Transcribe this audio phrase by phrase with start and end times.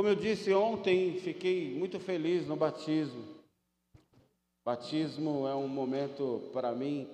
[0.00, 3.22] Como eu disse ontem, fiquei muito feliz no batismo.
[4.64, 7.06] Batismo é um momento, para mim,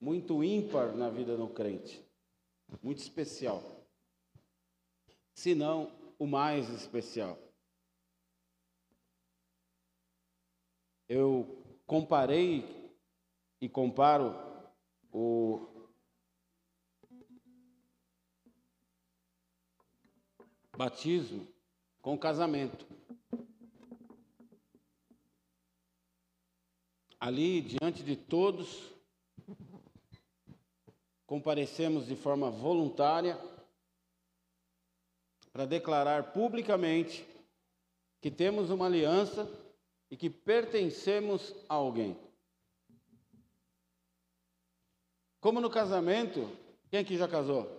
[0.00, 2.04] muito ímpar na vida do crente,
[2.82, 3.62] muito especial.
[5.32, 7.38] Se não, o mais especial.
[11.08, 13.00] Eu comparei
[13.60, 14.34] e comparo
[15.12, 15.68] o
[20.76, 21.57] batismo
[22.00, 22.86] com o casamento.
[27.20, 28.92] Ali, diante de todos,
[31.26, 33.38] comparecemos de forma voluntária
[35.52, 37.26] para declarar publicamente
[38.20, 39.50] que temos uma aliança
[40.10, 42.16] e que pertencemos a alguém.
[45.40, 46.50] Como no casamento,
[46.90, 47.77] quem aqui já casou?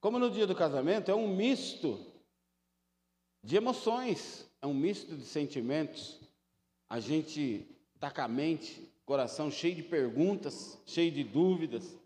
[0.00, 2.10] Como no dia do casamento, é um misto
[3.44, 6.18] de emoções, é um misto de sentimentos.
[6.88, 11.98] A gente está com a mente, coração cheio de perguntas, cheio de dúvidas.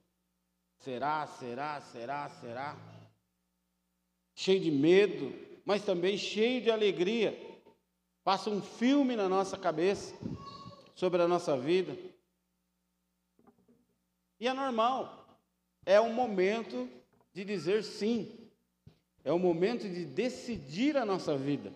[0.81, 2.77] Será, será, será, será?
[4.35, 5.33] Cheio de medo,
[5.65, 7.39] mas também cheio de alegria.
[8.25, 10.17] Passa um filme na nossa cabeça
[10.97, 11.97] sobre a nossa vida.
[14.41, 15.39] E é normal,
[15.87, 16.89] é um momento
[17.35, 18.33] de dizer sim.
[19.25, 21.73] É o momento de decidir a nossa vida.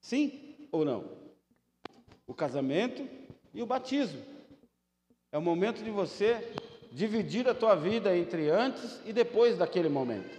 [0.00, 1.04] Sim ou não?
[2.26, 3.06] O casamento
[3.52, 4.22] e o batismo.
[5.30, 6.54] É o momento de você
[6.90, 10.30] dividir a tua vida entre antes e depois daquele momento.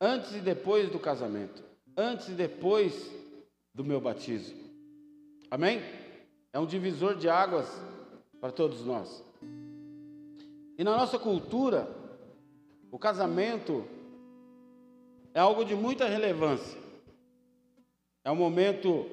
[0.00, 1.62] Antes e depois do casamento.
[1.96, 3.10] Antes e depois
[3.72, 4.58] do meu batismo.
[5.50, 5.80] Amém?
[6.52, 7.68] É um divisor de águas
[8.40, 9.24] para todos nós.
[10.76, 11.88] E na nossa cultura,
[12.94, 13.84] o casamento
[15.34, 16.80] é algo de muita relevância.
[18.24, 19.04] É um momento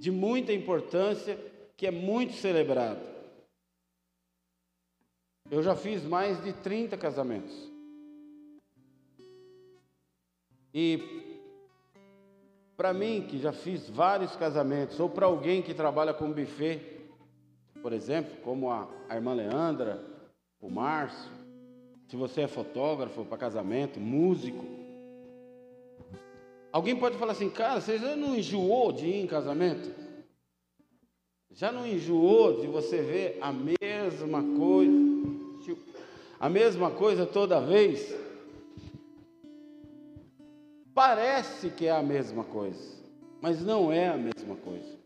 [0.00, 1.38] de muita importância
[1.76, 2.98] que é muito celebrado.
[5.48, 7.54] Eu já fiz mais de 30 casamentos.
[10.74, 10.98] E
[12.76, 17.06] para mim, que já fiz vários casamentos, ou para alguém que trabalha com buffet,
[17.80, 20.04] por exemplo, como a, a irmã Leandra,
[20.60, 21.35] o Márcio,
[22.08, 24.64] se você é fotógrafo para casamento, músico.
[26.70, 29.90] Alguém pode falar assim, cara, você já não enjoou de ir em casamento?
[31.50, 35.16] Já não enjoou de você ver a mesma coisa?
[36.38, 38.14] A mesma coisa toda vez?
[40.94, 43.02] Parece que é a mesma coisa,
[43.40, 44.96] mas não é a mesma coisa.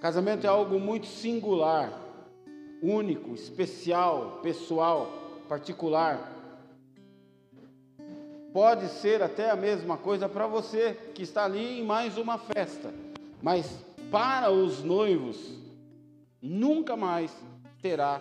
[0.00, 2.07] Casamento é algo muito singular
[2.82, 6.34] único, especial, pessoal, particular.
[8.52, 12.92] Pode ser até a mesma coisa para você que está ali em mais uma festa,
[13.42, 15.58] mas para os noivos
[16.40, 17.34] nunca mais
[17.82, 18.20] terá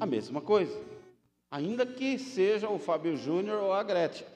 [0.00, 0.78] a mesma coisa,
[1.50, 4.26] ainda que seja o Fábio Júnior ou a Gretchen,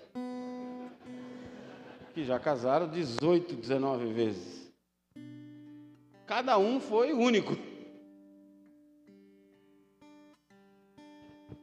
[2.13, 4.71] que já casaram 18, 19 vezes.
[6.27, 7.70] Cada um foi único.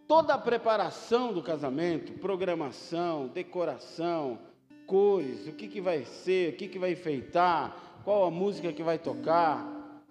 [0.07, 4.39] Toda a preparação do casamento, programação, decoração,
[4.85, 8.81] cores, o que, que vai ser, o que, que vai enfeitar, qual a música que
[8.81, 10.01] vai tocar,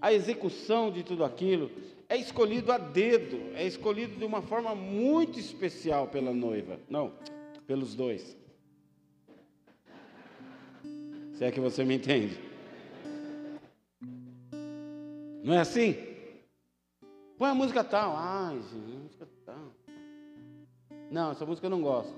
[0.00, 1.70] a execução de tudo aquilo,
[2.08, 6.80] é escolhido a dedo, é escolhido de uma forma muito especial pela noiva.
[6.88, 7.12] Não,
[7.66, 8.36] pelos dois.
[11.34, 12.38] Se é que você me entende.
[15.44, 16.15] Não é assim?
[17.38, 18.14] Põe a música tal.
[18.16, 19.72] Ai, gente, música tal.
[21.10, 22.14] Não, essa música eu não gosto.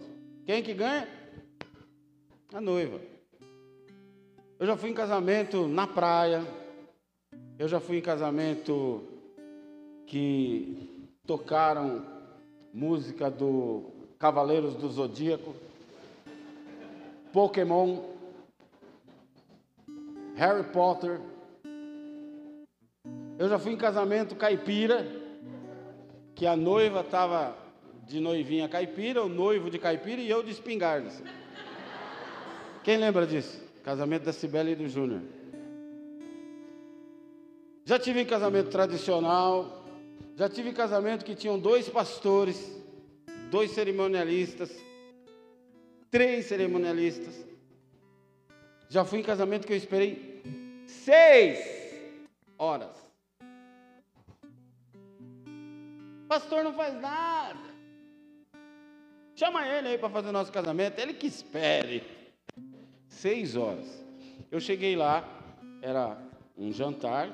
[0.46, 1.08] Quem que ganha?
[2.54, 3.00] A noiva.
[4.58, 6.42] Eu já fui em casamento na praia.
[7.58, 9.02] Eu já fui em casamento
[10.06, 12.06] que tocaram
[12.72, 15.54] música do Cavaleiros do Zodíaco,
[17.32, 18.04] Pokémon,
[20.36, 21.20] Harry Potter.
[23.38, 25.06] Eu já fui em casamento caipira,
[26.34, 27.56] que a noiva estava
[28.04, 31.08] de noivinha caipira, o noivo de caipira e eu de espingarda.
[32.82, 33.62] Quem lembra disso?
[33.84, 35.22] Casamento da Cibele e do Júnior.
[37.84, 39.84] Já tive em casamento tradicional,
[40.34, 42.76] já tive em casamento que tinham dois pastores,
[43.52, 44.76] dois cerimonialistas,
[46.10, 47.46] três cerimonialistas.
[48.88, 50.42] Já fui em casamento que eu esperei
[50.86, 51.60] seis
[52.58, 53.07] horas
[56.28, 57.58] Pastor não faz nada.
[59.34, 62.02] Chama ele aí para fazer o nosso casamento, ele que espere.
[63.08, 64.04] Seis horas.
[64.50, 65.24] Eu cheguei lá,
[65.80, 66.18] era
[66.56, 67.30] um jantar,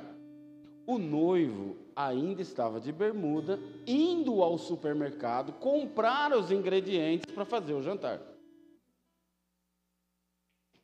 [0.86, 7.82] o noivo ainda estava de bermuda, indo ao supermercado comprar os ingredientes para fazer o
[7.82, 8.20] jantar.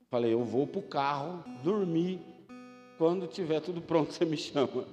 [0.08, 2.20] Falei, eu vou para o carro dormir.
[2.98, 4.84] Quando tiver tudo pronto, você me chama.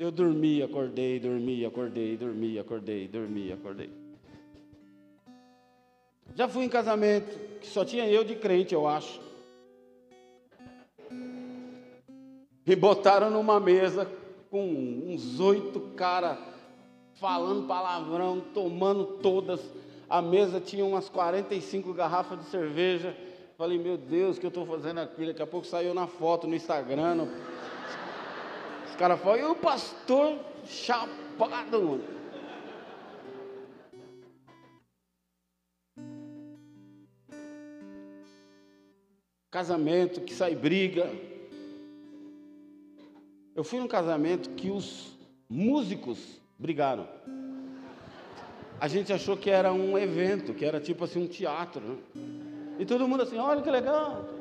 [0.00, 3.90] Eu dormi, acordei, dormi, acordei, dormi, acordei, dormi, acordei.
[6.34, 9.20] Já fui em casamento que só tinha eu de crente, eu acho.
[12.66, 14.10] Me botaram numa mesa
[14.50, 14.64] com
[15.06, 16.38] uns oito caras
[17.16, 19.60] falando palavrão, tomando todas.
[20.08, 23.14] A mesa tinha umas 45 garrafas de cerveja.
[23.58, 25.26] Falei, meu Deus, o que eu estou fazendo aqui?
[25.26, 27.16] Daqui a pouco saiu na foto no Instagram.
[27.16, 27.28] No...
[29.00, 32.04] Os caras falam, e o pastor chapado, mano.
[39.50, 41.10] Casamento que sai briga.
[43.56, 45.16] Eu fui num casamento que os
[45.48, 47.08] músicos brigaram.
[48.78, 51.80] A gente achou que era um evento, que era tipo assim um teatro.
[51.80, 51.96] Né?
[52.78, 54.39] E todo mundo assim, olha que legal.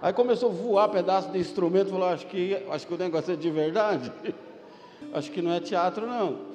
[0.00, 3.36] Aí começou a voar pedaço de instrumento, falou, acho que, acho que o negócio é
[3.36, 4.12] de verdade.
[5.12, 6.46] acho que não é teatro, não.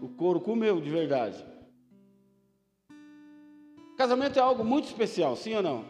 [0.00, 1.44] O couro comeu de verdade.
[3.96, 5.84] Casamento é algo muito especial, sim ou não?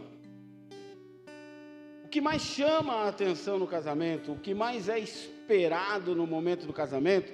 [2.04, 6.66] O que mais chama a atenção no casamento, o que mais é esperado no momento
[6.66, 7.32] do casamento,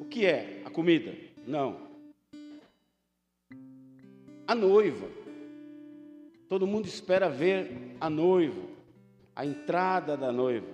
[0.00, 0.62] o que é?
[0.64, 1.14] A comida?
[1.46, 1.86] Não.
[4.46, 5.06] A noiva.
[6.48, 8.75] Todo mundo espera ver a noiva,
[9.36, 10.66] a entrada da noiva,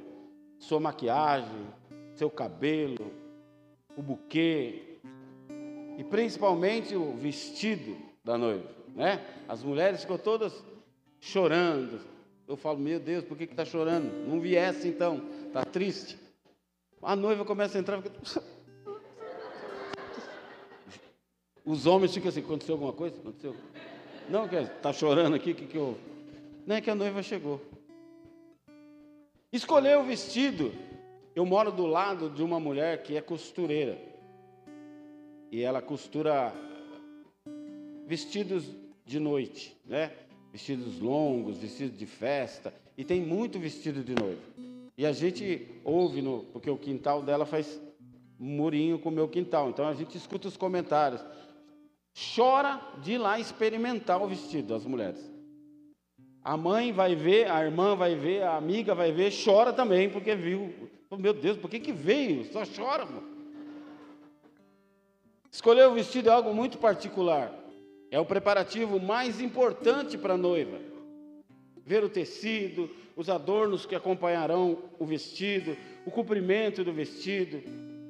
[0.57, 1.67] sua maquiagem,
[2.15, 3.13] seu cabelo,
[3.97, 5.01] o buquê
[5.99, 9.21] e principalmente o vestido da noiva, né?
[9.49, 10.65] As mulheres ficam todas
[11.21, 12.01] chorando.
[12.47, 14.29] Eu falo, meu Deus, por que está chorando?
[14.29, 16.17] Não viesse então, está triste.
[17.03, 18.15] A noiva começa a entrar, fica...
[21.67, 23.17] os homens ficam assim, aconteceu alguma coisa?
[23.19, 23.57] Aconteceu?
[24.29, 25.99] Não, está chorando aqui, o que, que eu.
[26.65, 27.61] Não é que a noiva chegou.
[29.53, 30.73] Escolher o vestido.
[31.35, 33.99] Eu moro do lado de uma mulher que é costureira.
[35.51, 36.55] E ela costura
[38.07, 38.65] vestidos
[39.05, 40.11] de noite, né?
[40.51, 42.73] Vestidos longos, vestidos de festa.
[42.97, 44.41] E tem muito vestido de noiva.
[44.97, 47.79] E a gente ouve, no, porque o quintal dela faz
[48.39, 49.69] murinho com o meu quintal.
[49.69, 51.23] Então a gente escuta os comentários
[52.35, 55.32] chora de ir lá experimentar o vestido das mulheres.
[56.45, 60.35] A mãe vai ver, a irmã vai ver, a amiga vai ver, chora também, porque
[60.35, 60.91] viu.
[61.17, 62.45] Meu Deus, por que, que veio?
[62.47, 63.31] Só chora, mano.
[65.51, 67.53] Escolher o vestido é algo muito particular.
[68.11, 70.81] É o preparativo mais importante para a noiva.
[71.85, 77.63] Ver o tecido, os adornos que acompanharão o vestido, o comprimento do vestido.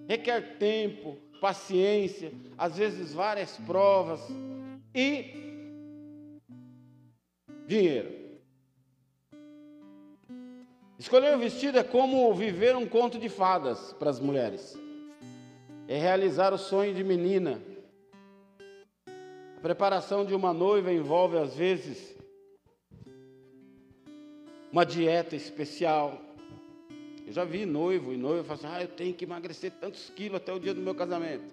[0.08, 4.20] Requer tempo, paciência, às vezes várias provas
[4.94, 5.34] e
[7.67, 8.21] dinheiro.
[11.02, 14.78] Escolher o vestido é como viver um conto de fadas para as mulheres.
[15.88, 17.60] É realizar o sonho de menina.
[19.56, 22.17] A preparação de uma noiva envolve, às vezes,
[24.70, 26.22] uma dieta especial,
[27.27, 30.36] eu já vi noivo e noiva falar assim, ah, eu tenho que emagrecer tantos quilos
[30.36, 31.53] até o dia do meu casamento.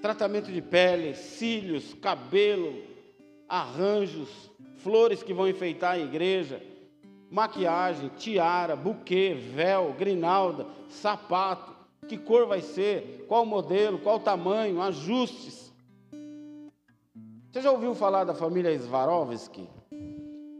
[0.00, 2.80] Tratamento de pele, cílios, cabelo,
[3.48, 6.70] arranjos, flores que vão enfeitar a igreja,
[7.32, 11.72] maquiagem, tiara, buquê, véu, grinalda, sapato,
[12.06, 15.72] que cor vai ser, qual modelo, qual tamanho, ajustes.
[17.50, 19.66] Você já ouviu falar da família Swarovski?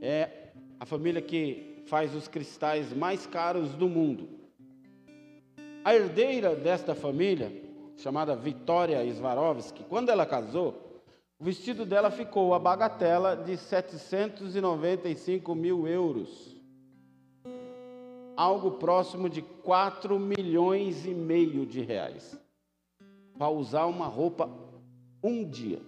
[0.01, 0.31] É
[0.81, 4.31] a família que faz os cristais mais caros do mundo.
[5.85, 7.53] A herdeira desta família,
[7.99, 11.03] chamada Vitória Swarovski, quando ela casou,
[11.39, 16.52] o vestido dela ficou a bagatela de 795 mil euros.
[18.37, 22.39] Algo próximo de 4 milhões e meio de reais.
[23.37, 24.51] Para usar uma roupa
[25.23, 25.81] um dia.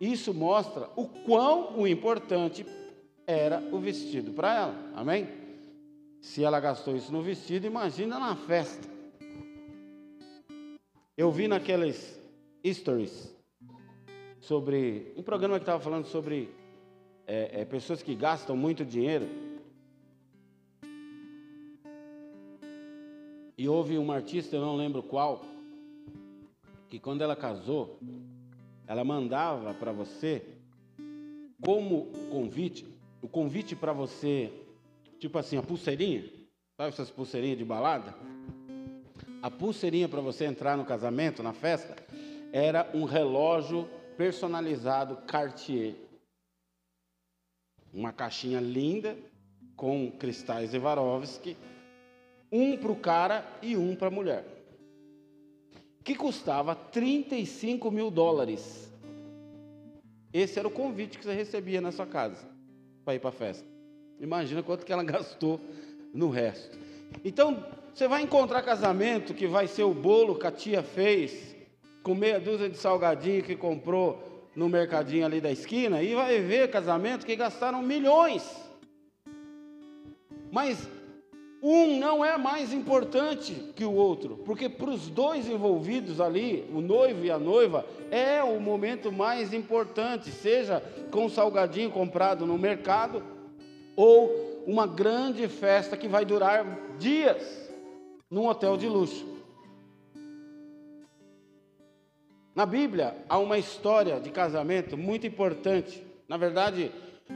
[0.00, 2.66] Isso mostra o quão o importante
[3.26, 4.92] era o vestido para ela.
[4.94, 5.28] Amém?
[6.20, 8.88] Se ela gastou isso no vestido, imagina na festa.
[11.16, 12.18] Eu vi naqueles
[12.66, 13.34] stories
[14.40, 16.50] sobre um programa que estava falando sobre
[17.26, 19.28] é, é, pessoas que gastam muito dinheiro.
[23.56, 25.44] E houve uma artista, eu não lembro qual,
[26.88, 27.98] que quando ela casou,
[28.86, 30.42] ela mandava para você
[31.62, 32.86] como convite,
[33.22, 34.52] o convite para você,
[35.18, 36.24] tipo assim, a pulseirinha,
[36.76, 38.14] sabe essas pulseirinhas de balada?
[39.40, 41.96] A pulseirinha para você entrar no casamento, na festa,
[42.52, 45.94] era um relógio personalizado Cartier.
[47.94, 49.16] Uma caixinha linda,
[49.76, 51.56] com cristais Swarovski,
[52.50, 54.44] um para o cara e um para a mulher,
[56.02, 58.92] que custava 35 mil dólares.
[60.32, 62.48] Esse era o convite que você recebia na sua casa
[63.04, 63.66] para ir para a festa.
[64.20, 65.60] Imagina quanto que ela gastou
[66.12, 66.76] no resto.
[67.24, 71.54] Então, você vai encontrar casamento que vai ser o bolo que a tia fez,
[72.02, 76.70] com meia dúzia de salgadinho que comprou no mercadinho ali da esquina, e vai ver
[76.70, 78.44] casamento que gastaram milhões.
[80.50, 80.88] Mas
[81.66, 86.80] um não é mais importante que o outro, porque para os dois envolvidos ali, o
[86.80, 93.22] noivo e a noiva, é o momento mais importante, seja com salgadinho comprado no mercado
[93.96, 96.66] ou uma grande festa que vai durar
[96.98, 97.70] dias
[98.30, 99.33] num hotel de luxo.
[102.54, 106.02] Na Bíblia há uma história de casamento muito importante.
[106.28, 106.90] Na verdade,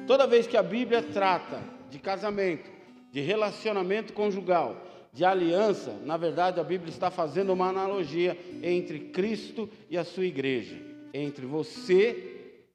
[0.06, 1.60] toda vez que a Bíblia trata
[1.90, 2.70] de casamento,
[3.10, 4.76] de relacionamento conjugal,
[5.12, 10.25] de aliança, na verdade a Bíblia está fazendo uma analogia entre Cristo e a sua
[10.25, 10.76] igreja,
[11.12, 12.70] entre você,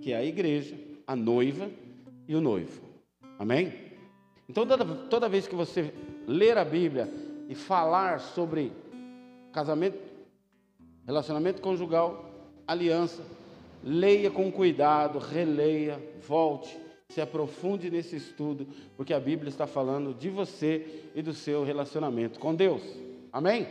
[0.00, 1.70] que é a igreja, a noiva
[2.26, 2.80] e o noivo.
[3.38, 3.74] Amém?
[4.48, 5.92] Então toda, toda vez que você
[6.26, 7.12] ler a Bíblia
[7.48, 8.72] e falar sobre
[9.52, 9.98] casamento,
[11.06, 12.24] relacionamento conjugal,
[12.66, 13.22] aliança,
[13.82, 20.28] leia com cuidado, releia, volte se aprofunde nesse estudo, porque a Bíblia está falando de
[20.28, 22.82] você e do seu relacionamento com Deus.
[23.32, 23.66] Amém?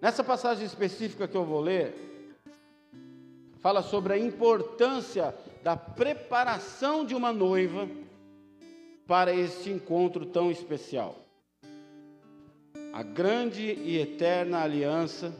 [0.00, 1.94] Nessa passagem específica que eu vou ler,
[3.60, 7.88] fala sobre a importância da preparação de uma noiva
[9.06, 11.21] para este encontro tão especial.
[12.92, 15.34] A grande e eterna aliança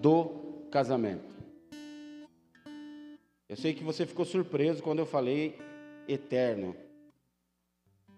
[0.00, 1.32] do casamento.
[3.48, 5.58] Eu sei que você ficou surpreso quando eu falei
[6.06, 6.76] eterno.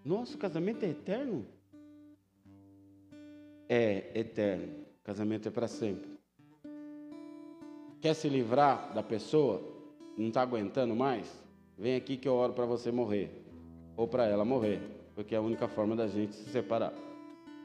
[0.03, 1.45] Nosso casamento é eterno?
[3.69, 4.85] É eterno.
[5.03, 6.09] Casamento é para sempre.
[8.01, 9.61] Quer se livrar da pessoa?
[10.17, 11.31] Não está aguentando mais?
[11.77, 13.29] Vem aqui que eu oro para você morrer.
[13.97, 14.81] Ou para ela morrer.
[15.15, 16.93] Porque é a única forma da gente se separar.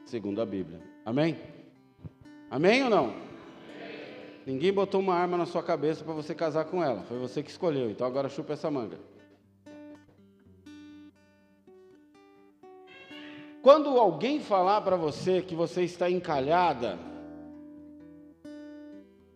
[0.05, 0.90] Segundo a Bíblia.
[1.05, 1.37] Amém?
[2.49, 3.13] Amém ou não?
[4.45, 7.03] Ninguém botou uma arma na sua cabeça para você casar com ela.
[7.03, 7.89] Foi você que escolheu.
[7.89, 8.97] Então agora chupa essa manga.
[13.61, 16.97] Quando alguém falar para você que você está encalhada,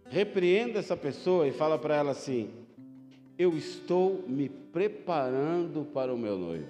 [0.10, 2.50] repreenda essa pessoa e fala para ela assim:
[3.38, 6.68] Eu estou me preparando para o meu noivo.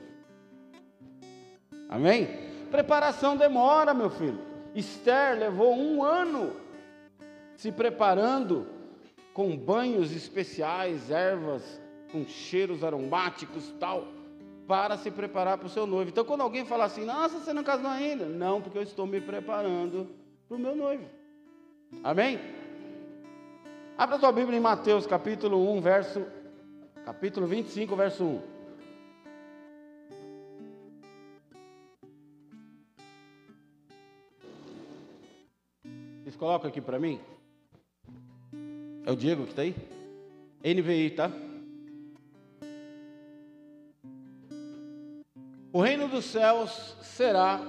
[1.87, 2.27] Amém?
[2.69, 4.54] Preparação demora, meu filho.
[4.75, 6.53] Esther levou um ano
[7.55, 8.67] se preparando
[9.33, 14.07] com banhos especiais, ervas com cheiros aromáticos tal,
[14.67, 16.09] para se preparar para o seu noivo.
[16.09, 18.25] Então, quando alguém fala assim, nossa, você não casou ainda?
[18.25, 20.09] Não, porque eu estou me preparando
[20.47, 21.05] para o meu noivo.
[22.03, 22.39] Amém?
[23.97, 26.25] Abra sua Bíblia em Mateus capítulo 1, verso,
[27.05, 28.54] capítulo 25, verso 1.
[36.35, 37.17] Vocês colocam aqui para mim?
[39.05, 39.73] É o Diego que está aí?
[40.65, 41.31] NVI, tá?
[45.71, 47.61] O reino dos céus será,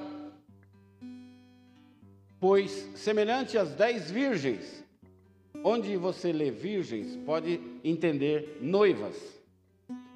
[2.40, 4.85] pois, semelhante às dez virgens,
[5.62, 9.16] onde você lê virgens, pode entender noivas,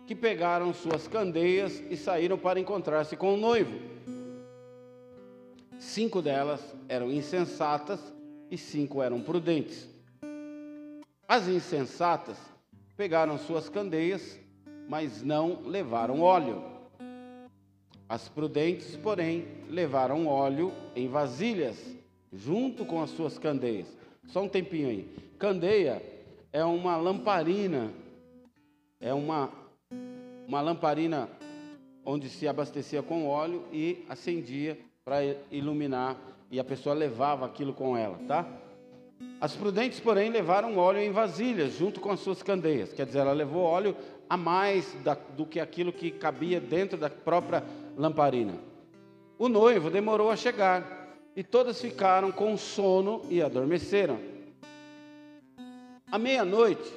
[0.09, 3.79] que pegaram suas candeias e saíram para encontrar-se com o noivo.
[5.79, 8.19] Cinco delas eram insensatas
[8.51, 9.89] e cinco eram prudentes.
[11.29, 12.37] As insensatas
[12.97, 14.39] pegaram suas candeias,
[14.89, 16.63] mas não levaram óleo.
[18.09, 21.79] As prudentes, porém, levaram óleo em vasilhas,
[22.33, 23.87] junto com as suas candeias.
[24.27, 25.09] Só um tempinho aí.
[25.39, 26.03] Candeia
[26.53, 27.93] é uma lamparina,
[29.01, 29.51] é uma,
[30.47, 31.29] uma lamparina
[32.05, 35.19] onde se abastecia com óleo e acendia para
[35.51, 36.17] iluminar,
[36.51, 38.47] e a pessoa levava aquilo com ela, tá?
[39.41, 42.93] As prudentes, porém, levaram óleo em vasilhas, junto com as suas candeias.
[42.93, 43.97] Quer dizer, ela levou óleo
[44.29, 47.63] a mais da, do que aquilo que cabia dentro da própria
[47.97, 48.55] lamparina.
[49.39, 54.19] o noivo demorou a chegar, e todas ficaram com sono e adormeceram.
[56.11, 56.93] À meia-noite,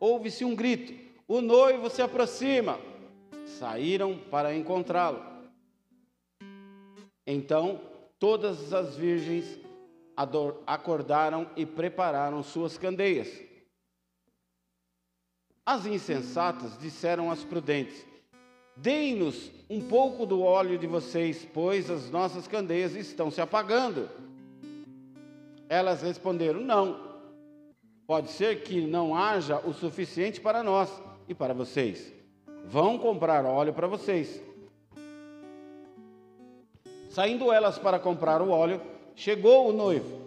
[0.00, 0.92] ouve-se um grito:
[1.28, 2.78] O noivo se aproxima.
[3.46, 5.22] Saíram para encontrá-lo.
[7.26, 7.80] Então,
[8.24, 9.60] todas as virgens
[10.66, 13.28] acordaram e prepararam suas candeias.
[15.66, 18.06] As insensatas disseram às prudentes:
[18.74, 24.08] Deem-nos um pouco do óleo de vocês, pois as nossas candeias estão se apagando.
[25.68, 27.20] Elas responderam: Não.
[28.06, 30.90] Pode ser que não haja o suficiente para nós
[31.28, 32.10] e para vocês.
[32.64, 34.42] Vão comprar óleo para vocês.
[37.14, 38.80] Saindo elas para comprar o óleo,
[39.14, 40.20] chegou o noivo.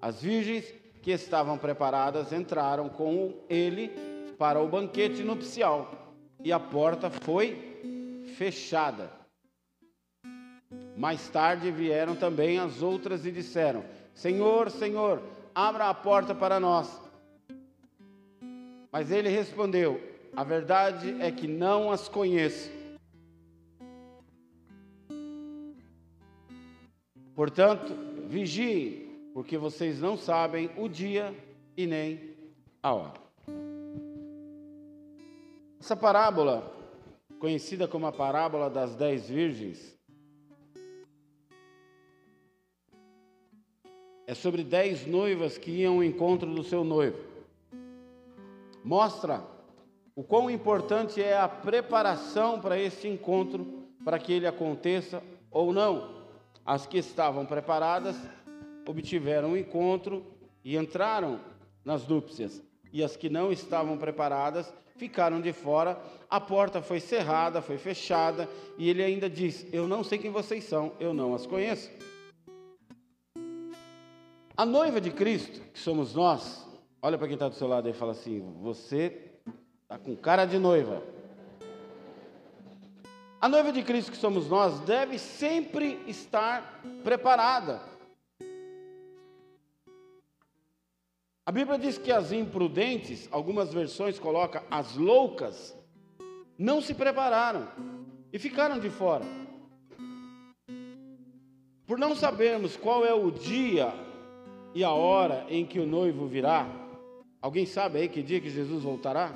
[0.00, 0.64] As virgens
[1.02, 3.88] que estavam preparadas entraram com ele
[4.38, 9.10] para o banquete nupcial e a porta foi fechada.
[10.96, 15.20] Mais tarde vieram também as outras e disseram: Senhor, Senhor,
[15.54, 16.88] abra a porta para nós.
[18.90, 20.00] Mas ele respondeu:
[20.34, 22.73] A verdade é que não as conheço.
[27.34, 27.92] Portanto,
[28.26, 31.34] vigiem, porque vocês não sabem o dia
[31.76, 32.34] e nem
[32.82, 33.24] a hora.
[35.80, 36.72] Essa parábola,
[37.38, 39.98] conhecida como a parábola das dez virgens,
[44.26, 47.34] é sobre dez noivas que iam ao encontro do seu noivo
[48.84, 49.42] mostra
[50.14, 56.23] o quão importante é a preparação para este encontro, para que ele aconteça ou não.
[56.64, 58.16] As que estavam preparadas
[58.86, 60.24] obtiveram o encontro
[60.64, 61.40] e entraram
[61.84, 66.00] nas núpcias, e as que não estavam preparadas ficaram de fora.
[66.30, 70.64] A porta foi cerrada, foi fechada, e ele ainda diz: Eu não sei quem vocês
[70.64, 71.90] são, eu não as conheço.
[74.56, 76.64] A noiva de Cristo, que somos nós,
[77.04, 79.32] Olha para quem está do seu lado e fala assim: Você
[79.82, 81.02] está com cara de noiva.
[83.44, 87.82] A noiva de Cristo que somos nós deve sempre estar preparada.
[91.44, 95.76] A Bíblia diz que as imprudentes, algumas versões colocam as loucas,
[96.56, 97.68] não se prepararam
[98.32, 99.26] e ficaram de fora.
[101.86, 103.92] Por não sabermos qual é o dia
[104.74, 106.66] e a hora em que o noivo virá,
[107.42, 109.30] Alguém sabe aí que dia que Jesus voltará?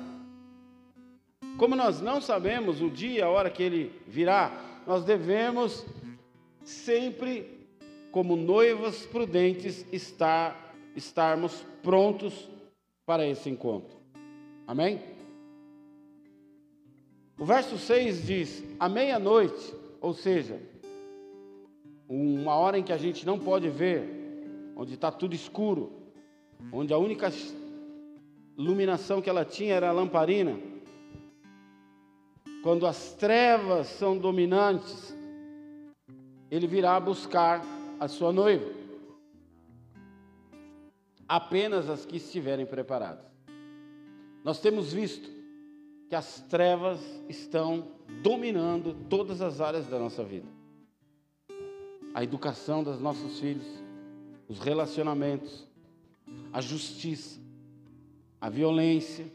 [1.59, 5.85] Como nós não sabemos o dia, a hora que ele virá, nós devemos
[6.63, 7.67] sempre,
[8.13, 12.49] como noivas prudentes, estar, estarmos prontos
[13.05, 13.97] para esse encontro.
[14.65, 15.01] Amém?
[17.37, 20.61] O verso 6 diz: à meia-noite, ou seja,
[22.07, 24.07] uma hora em que a gente não pode ver,
[24.77, 25.91] onde está tudo escuro,
[26.71, 27.29] onde a única
[28.57, 30.78] iluminação que ela tinha era a lamparina.
[32.61, 35.15] Quando as trevas são dominantes,
[36.51, 37.63] ele virá buscar
[37.99, 38.69] a sua noiva.
[41.27, 43.25] Apenas as que estiverem preparadas.
[44.43, 45.29] Nós temos visto
[46.09, 47.91] que as trevas estão
[48.23, 50.47] dominando todas as áreas da nossa vida.
[52.13, 53.67] A educação dos nossos filhos,
[54.47, 55.67] os relacionamentos,
[56.51, 57.39] a justiça,
[58.41, 59.25] a violência,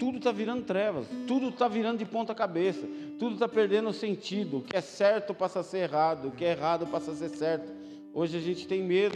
[0.00, 4.56] tudo está virando trevas, tudo está virando de ponta cabeça, tudo está perdendo sentido.
[4.56, 7.28] O que é certo passa a ser errado, o que é errado passa a ser
[7.28, 7.70] certo.
[8.14, 9.14] Hoje a gente tem medo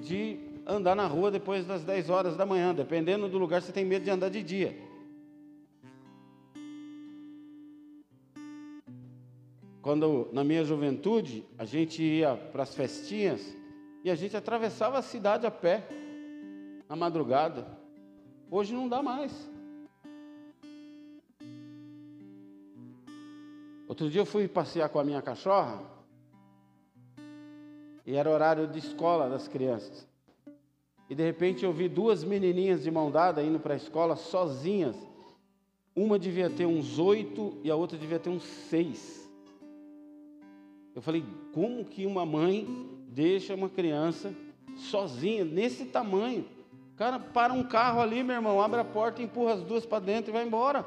[0.00, 3.84] de andar na rua depois das 10 horas da manhã, dependendo do lugar, você tem
[3.84, 4.74] medo de andar de dia.
[9.82, 13.54] Quando na minha juventude a gente ia para as festinhas
[14.02, 15.86] e a gente atravessava a cidade a pé
[16.88, 17.66] na madrugada.
[18.50, 19.52] Hoje não dá mais.
[23.86, 25.82] Outro dia eu fui passear com a minha cachorra
[28.06, 30.06] e era horário de escola das crianças.
[31.08, 34.96] E de repente eu vi duas menininhas de mão dada indo para a escola sozinhas.
[35.94, 39.30] Uma devia ter uns oito e a outra devia ter uns seis.
[40.94, 42.66] Eu falei, como que uma mãe
[43.08, 44.34] deixa uma criança
[44.76, 46.46] sozinha, nesse tamanho?
[46.96, 50.30] Cara, para um carro ali, meu irmão, abre a porta, empurra as duas para dentro
[50.30, 50.86] e vai embora.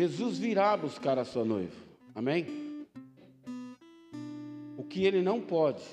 [0.00, 1.76] Jesus virá buscar a sua noiva.
[2.14, 2.86] Amém?
[4.78, 5.84] O que ele não pode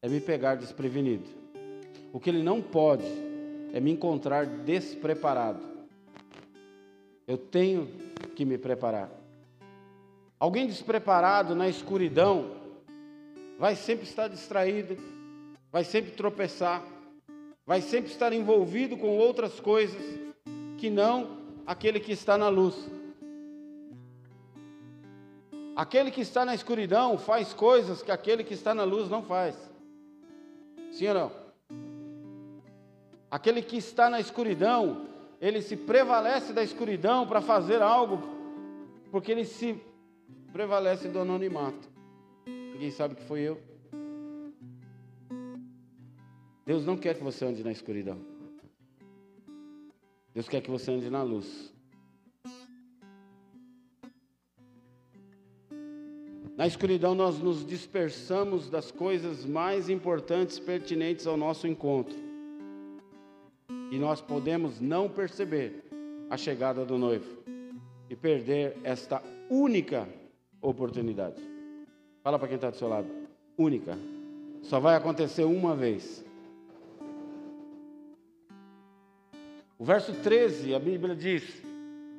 [0.00, 1.28] é me pegar desprevenido.
[2.14, 3.04] O que ele não pode
[3.74, 5.60] é me encontrar despreparado.
[7.26, 7.86] Eu tenho
[8.34, 9.10] que me preparar.
[10.40, 12.52] Alguém despreparado na escuridão
[13.58, 14.96] vai sempre estar distraído,
[15.70, 16.82] vai sempre tropeçar,
[17.66, 20.02] vai sempre estar envolvido com outras coisas
[20.78, 21.36] que não
[21.66, 22.93] aquele que está na luz.
[25.76, 29.56] Aquele que está na escuridão faz coisas que aquele que está na luz não faz.
[30.92, 31.32] Sim ou não?
[33.28, 35.08] Aquele que está na escuridão,
[35.40, 38.22] ele se prevalece da escuridão para fazer algo,
[39.10, 39.82] porque ele se
[40.52, 41.90] prevalece do anonimato.
[42.46, 43.60] Ninguém sabe que foi eu.
[46.64, 48.18] Deus não quer que você ande na escuridão.
[50.32, 51.73] Deus quer que você ande na luz.
[56.56, 62.16] Na escuridão, nós nos dispersamos das coisas mais importantes pertinentes ao nosso encontro.
[63.90, 65.82] E nós podemos não perceber
[66.30, 67.42] a chegada do noivo
[68.08, 70.08] e perder esta única
[70.62, 71.42] oportunidade.
[72.22, 73.08] Fala para quem está do seu lado:
[73.58, 73.98] única.
[74.62, 76.24] Só vai acontecer uma vez.
[79.76, 81.42] O verso 13, a Bíblia diz: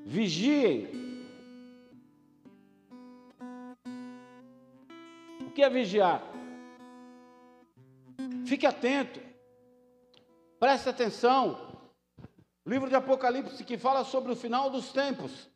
[0.06, 1.05] vigiem
[5.56, 6.22] que é vigiar?
[8.46, 9.20] Fique atento,
[10.60, 11.74] preste atenção.
[12.66, 15.50] Livro de Apocalipse que fala sobre o final dos tempos.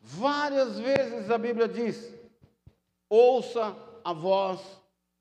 [0.00, 2.12] Várias vezes a Bíblia diz:
[3.08, 4.60] ouça a voz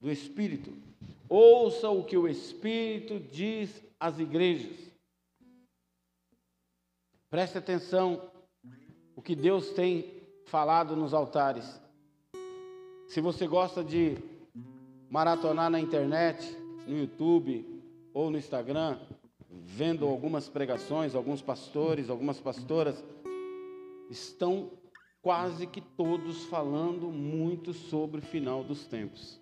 [0.02, 0.76] do Espírito,
[1.30, 4.78] ouça o que o Espírito diz às igrejas.
[7.30, 8.30] Preste atenção
[9.16, 11.85] o que Deus tem falado nos altares.
[13.08, 14.18] Se você gosta de
[15.10, 17.66] maratonar na internet, no YouTube
[18.14, 18.98] ou no Instagram,
[19.50, 23.04] vendo algumas pregações, alguns pastores, algumas pastoras,
[24.10, 24.72] estão
[25.22, 29.40] quase que todos falando muito sobre o final dos tempos.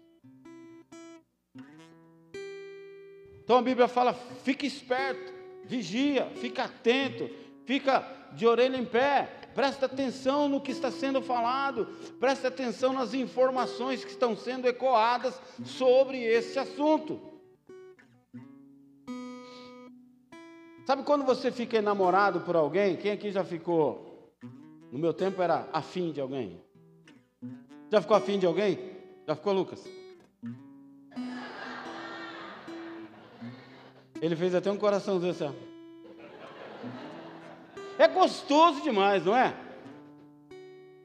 [3.43, 5.34] Então a Bíblia fala: fique esperto,
[5.65, 7.30] vigia, fica atento,
[7.65, 8.02] fica
[8.34, 11.85] de orelha em pé, presta atenção no que está sendo falado,
[12.19, 17.19] presta atenção nas informações que estão sendo ecoadas sobre esse assunto.
[20.85, 22.97] Sabe quando você fica enamorado por alguém?
[22.97, 24.33] Quem aqui já ficou?
[24.91, 26.61] No meu tempo era afim de alguém.
[27.89, 28.91] Já ficou afim de alguém?
[29.25, 29.83] Já ficou, Lucas?
[34.21, 35.72] Ele fez até um coraçãozinho assim.
[38.03, 39.55] É gostoso demais, não é?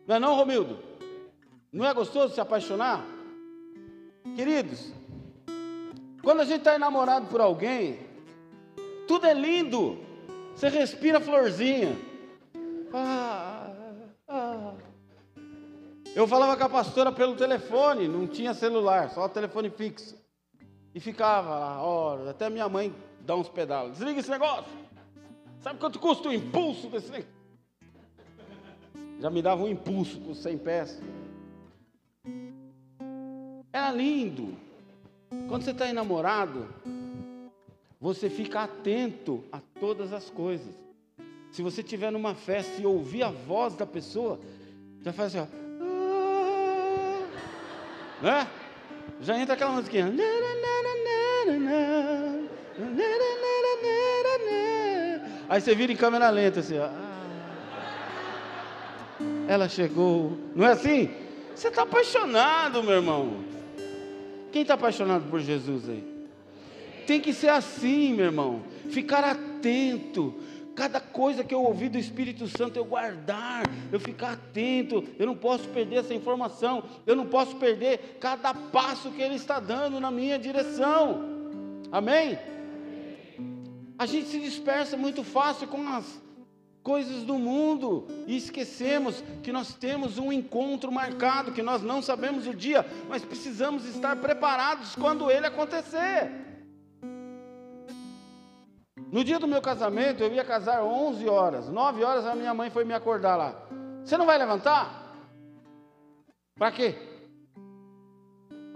[0.04, 0.80] Não é não, Romildo?
[1.72, 3.06] Não é gostoso se apaixonar?
[4.34, 4.92] Queridos,
[6.24, 8.00] quando a gente está enamorado por alguém,
[9.06, 9.96] tudo é lindo.
[10.56, 11.96] Você respira florzinha.
[12.92, 13.70] Ah,
[14.26, 14.74] ah.
[16.16, 20.20] Eu falava com a pastora pelo telefone, não tinha celular, só telefone fixo.
[20.92, 23.92] E ficava lá, horas, até minha mãe dar uns pedalos.
[23.92, 24.87] Desliga esse negócio.
[25.68, 27.30] Sabe quanto custa o impulso desse negócio?
[29.20, 30.98] Já me dava um impulso com 100 pés.
[33.70, 34.56] Era lindo.
[35.46, 36.66] Quando você está enamorado,
[38.00, 40.74] você fica atento a todas as coisas.
[41.52, 44.40] Se você estiver numa festa e ouvir a voz da pessoa,
[45.02, 45.58] já faz assim, ó.
[48.24, 48.48] Né?
[49.20, 50.06] Já entra aquela musiquinha.
[55.48, 56.84] Aí você vira em câmera lenta assim, ó.
[56.84, 57.08] Ah,
[59.48, 60.36] ela chegou.
[60.54, 61.10] Não é assim?
[61.54, 63.44] Você está apaixonado, meu irmão.
[64.52, 66.04] Quem está apaixonado por Jesus aí?
[67.06, 68.62] Tem que ser assim, meu irmão.
[68.90, 70.34] Ficar atento.
[70.74, 75.34] Cada coisa que eu ouvi do Espírito Santo eu guardar, eu ficar atento, eu não
[75.34, 80.10] posso perder essa informação, eu não posso perder cada passo que Ele está dando na
[80.10, 81.24] minha direção.
[81.90, 82.38] Amém?
[83.98, 86.22] A gente se dispersa muito fácil com as
[86.84, 92.46] coisas do mundo e esquecemos que nós temos um encontro marcado, que nós não sabemos
[92.46, 96.30] o dia, mas precisamos estar preparados quando ele acontecer.
[99.10, 102.70] No dia do meu casamento, eu ia casar 11 horas, 9 horas a minha mãe
[102.70, 103.66] foi me acordar lá.
[104.04, 105.12] Você não vai levantar?
[106.56, 106.94] Para quê?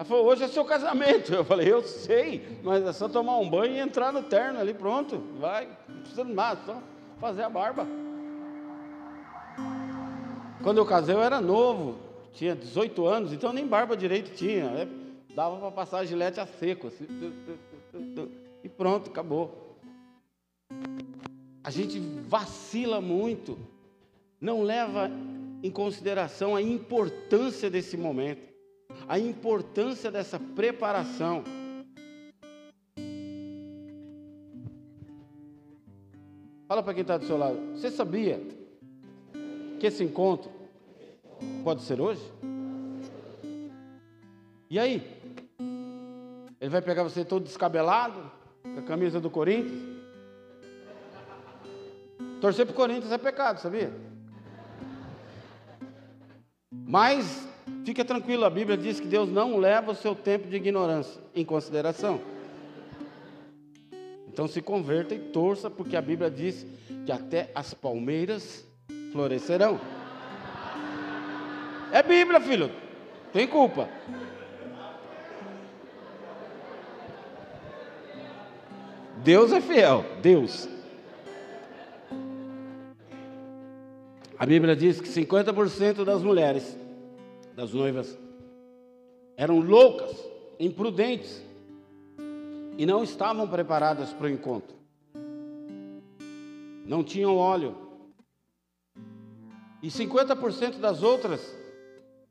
[0.02, 1.32] Ela falou, hoje é seu casamento.
[1.32, 4.74] Eu falei, eu sei, mas é só tomar um banho e entrar no terno ali,
[4.74, 5.22] pronto.
[5.38, 6.82] Vai, não precisa de nada, só
[7.20, 7.86] fazer a barba.
[10.60, 11.98] Quando eu casei, eu era novo,
[12.32, 14.64] tinha 18 anos, então nem barba direito tinha.
[14.64, 14.88] É,
[15.36, 16.88] dava para passar a gilete a seco.
[16.88, 17.06] Assim,
[18.64, 19.78] e pronto, acabou.
[21.62, 23.56] a gente vacila muito,
[24.40, 25.08] não leva
[25.62, 28.51] em consideração a importância desse momento,
[29.12, 31.44] a importância dessa preparação.
[36.66, 38.40] Fala para quem está do seu lado, você sabia
[39.78, 40.50] que esse encontro
[41.62, 42.22] pode ser hoje?
[44.70, 45.06] E aí?
[46.58, 49.82] Ele vai pegar você todo descabelado, com a camisa do Corinthians?
[52.40, 53.92] Torcer para o Corinthians é pecado, sabia?
[56.70, 57.51] Mas
[57.84, 61.44] fica tranquilo, a Bíblia diz que Deus não leva o seu tempo de ignorância em
[61.44, 62.20] consideração.
[64.32, 66.66] Então se converta e torça, porque a Bíblia diz
[67.04, 68.64] que até as palmeiras
[69.12, 69.78] florescerão.
[71.92, 72.70] É Bíblia, filho.
[73.32, 73.88] Tem culpa.
[79.22, 80.68] Deus é fiel, Deus.
[84.38, 86.76] A Bíblia diz que 50% das mulheres,
[87.54, 88.18] das noivas,
[89.36, 90.16] eram loucas,
[90.58, 91.42] imprudentes
[92.78, 94.76] e não estavam preparadas para o encontro.
[96.86, 97.76] Não tinham óleo.
[99.82, 101.56] E 50% das outras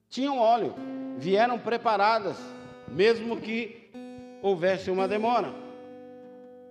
[0.09, 0.73] tinham óleo,
[1.17, 2.37] vieram preparadas,
[2.87, 3.89] mesmo que
[4.41, 5.53] houvesse uma demora.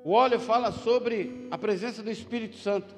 [0.05, 2.95] O óleo fala sobre a presença do Espírito Santo.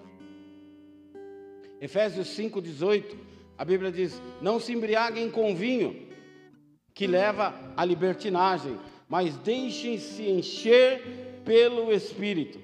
[1.81, 3.17] Efésios 5,18,
[3.57, 6.09] a Bíblia diz: Não se embriaguem com vinho,
[6.95, 12.59] que leva à libertinagem, mas deixem-se encher pelo Espírito.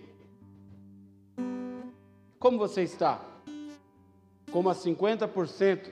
[2.38, 3.20] Como você está?
[4.51, 5.90] Como a 50%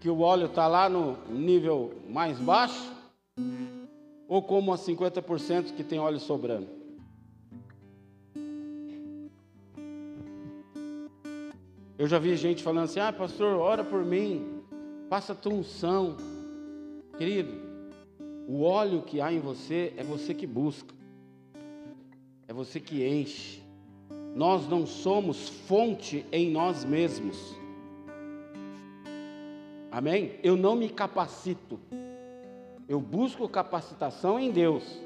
[0.00, 2.92] que o óleo está lá no nível mais baixo?
[4.28, 6.81] Ou como a 50% que tem óleo sobrando?
[11.98, 14.62] Eu já vi gente falando assim: ah, pastor, ora por mim,
[15.08, 16.16] passa tua unção.
[17.18, 17.52] Querido,
[18.48, 20.94] o óleo que há em você é você que busca,
[22.48, 23.62] é você que enche.
[24.34, 27.54] Nós não somos fonte em nós mesmos.
[29.90, 30.38] Amém?
[30.42, 31.78] Eu não me capacito,
[32.88, 35.00] eu busco capacitação em Deus.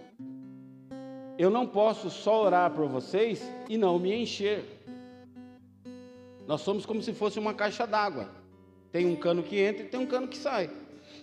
[1.37, 4.76] Eu não posso só orar por vocês e não me encher.
[6.47, 8.31] Nós somos como se fosse uma caixa d'água.
[8.93, 10.71] Tem um cano que entra e tem um cano que sai.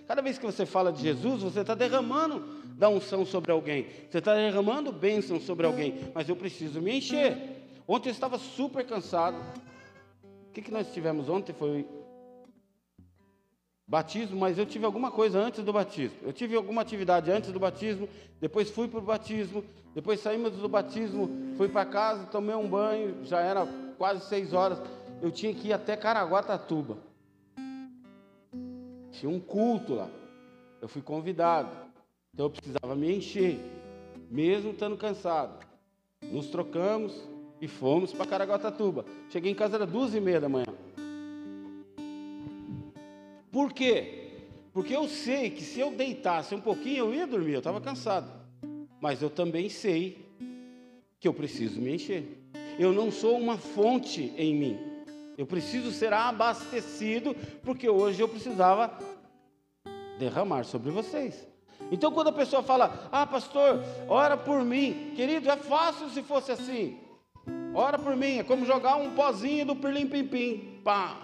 [0.07, 3.88] Cada vez que você fala de Jesus, você está derramando da unção sobre alguém.
[4.09, 6.12] Você está derramando bênção sobre alguém.
[6.13, 7.38] Mas eu preciso me encher.
[7.88, 9.38] Ontem eu estava super cansado.
[10.49, 11.53] O que, que nós tivemos ontem?
[11.53, 11.88] Foi
[13.88, 16.17] batismo, mas eu tive alguma coisa antes do batismo.
[16.21, 18.07] Eu tive alguma atividade antes do batismo,
[18.39, 23.23] depois fui para o batismo, depois saímos do batismo, fui para casa, tomei um banho,
[23.23, 24.81] já era quase seis horas
[25.23, 26.97] eu tinha que ir até Caraguatatuba.
[29.09, 30.09] Tinha um culto lá.
[30.81, 31.73] Eu fui convidado.
[32.33, 33.57] Então eu precisava me encher,
[34.29, 35.65] mesmo estando cansado.
[36.21, 37.25] Nos trocamos
[37.62, 39.05] e fomos para Caraguatatuba.
[39.29, 40.65] Cheguei em casa era duas e meia da manhã.
[43.49, 44.31] Por quê?
[44.73, 48.29] Porque eu sei que se eu deitasse um pouquinho eu ia dormir, eu estava cansado.
[48.99, 50.17] Mas eu também sei
[51.17, 52.43] que eu preciso me encher.
[52.77, 54.92] Eu não sou uma fonte em mim.
[55.37, 58.91] Eu preciso ser abastecido, porque hoje eu precisava
[60.19, 61.47] derramar sobre vocês.
[61.91, 66.51] Então, quando a pessoa fala, ah, pastor, ora por mim, querido, é fácil se fosse
[66.51, 66.99] assim.
[67.73, 70.81] Ora por mim, é como jogar um pozinho do pirlim-pim-pim.
[70.83, 71.17] Pá.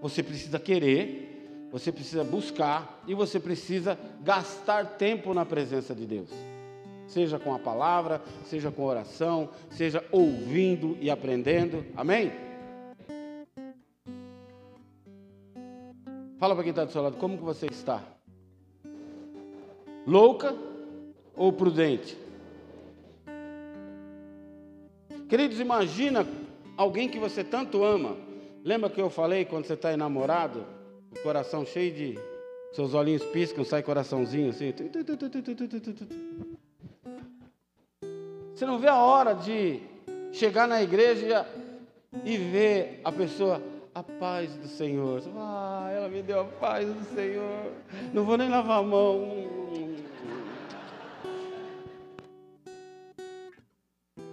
[0.00, 6.30] Você precisa querer, você precisa buscar e você precisa gastar tempo na presença de Deus
[7.10, 11.84] seja com a palavra, seja com oração, seja ouvindo e aprendendo.
[11.96, 12.32] Amém?
[16.38, 18.02] Fala para quem está do seu lado, como que você está?
[20.06, 20.56] Louca
[21.36, 22.16] ou prudente?
[25.28, 26.26] Queridos, imagina
[26.76, 28.16] alguém que você tanto ama.
[28.64, 30.64] Lembra que eu falei quando você está enamorado?
[31.12, 32.18] O coração cheio de.
[32.72, 34.72] Seus olhinhos piscam, sai coraçãozinho assim.
[38.60, 39.80] Você não vê a hora de
[40.32, 41.48] chegar na igreja
[42.22, 43.62] e ver a pessoa,
[43.94, 45.22] a paz do Senhor.
[45.34, 47.72] Ah, ela me deu a paz do Senhor.
[48.12, 49.46] Não vou nem lavar a mão.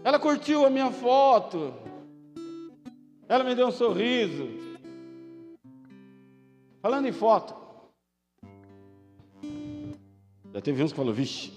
[0.04, 1.74] Ela curtiu a minha foto.
[3.30, 4.50] Ela me deu um sorriso.
[6.82, 7.56] Falando em foto.
[10.54, 11.57] Já teve uns que falou, vixe,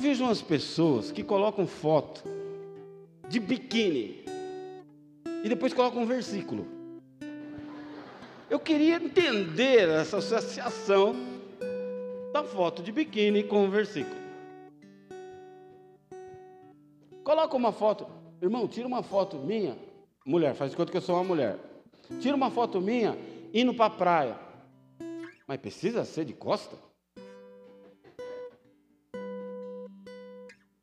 [0.00, 2.24] vejo umas pessoas que colocam foto
[3.28, 4.24] de biquíni
[5.44, 6.66] e depois colocam um versículo.
[8.48, 11.14] Eu queria entender essa associação
[12.32, 14.18] da foto de biquíni com o versículo.
[17.22, 18.06] Coloca uma foto,
[18.42, 19.78] irmão, tira uma foto minha,
[20.24, 21.58] mulher, faz de conta que eu sou uma mulher.
[22.20, 23.16] Tira uma foto minha
[23.54, 24.36] indo para a praia.
[25.46, 26.76] Mas precisa ser de costa?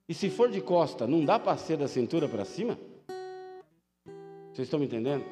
[0.09, 2.79] E se for de costa, não dá para ser da cintura para cima?
[4.53, 5.23] Vocês estão me entendendo?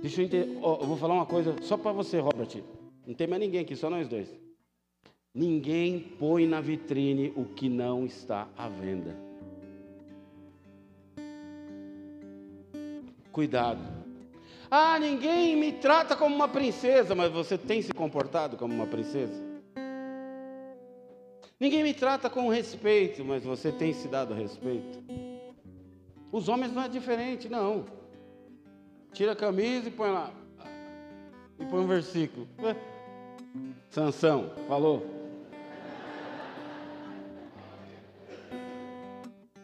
[0.00, 0.58] Deixa eu entender.
[0.62, 2.62] Oh, eu vou falar uma coisa só para você, Robert.
[3.06, 4.28] Não tem mais ninguém aqui, só nós dois.
[5.34, 9.16] Ninguém põe na vitrine o que não está à venda.
[13.32, 13.82] Cuidado.
[14.70, 19.43] Ah, ninguém me trata como uma princesa, mas você tem se comportado como uma princesa?
[21.64, 25.02] Ninguém me trata com respeito, mas você tem se dado respeito?
[26.30, 27.86] Os homens não é diferente, não.
[29.14, 30.30] Tira a camisa e põe lá.
[31.58, 32.46] E põe um versículo.
[33.88, 35.06] Sansão, falou.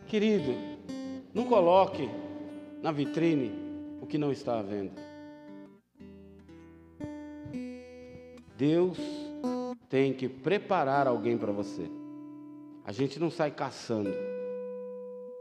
[0.09, 0.55] Querido,
[1.35, 2.09] não coloque
[2.81, 3.53] na vitrine
[4.01, 5.03] o que não está à venda.
[8.57, 9.20] Deus
[9.91, 11.91] tem que preparar alguém para você.
[12.85, 14.11] A gente não sai caçando.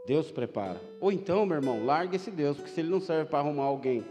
[0.06, 0.80] Deus prepara.
[1.00, 4.04] Ou então, meu irmão, largue esse Deus, porque se ele não serve para arrumar alguém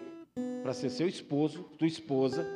[0.64, 2.48] para ser seu esposo, tua esposa,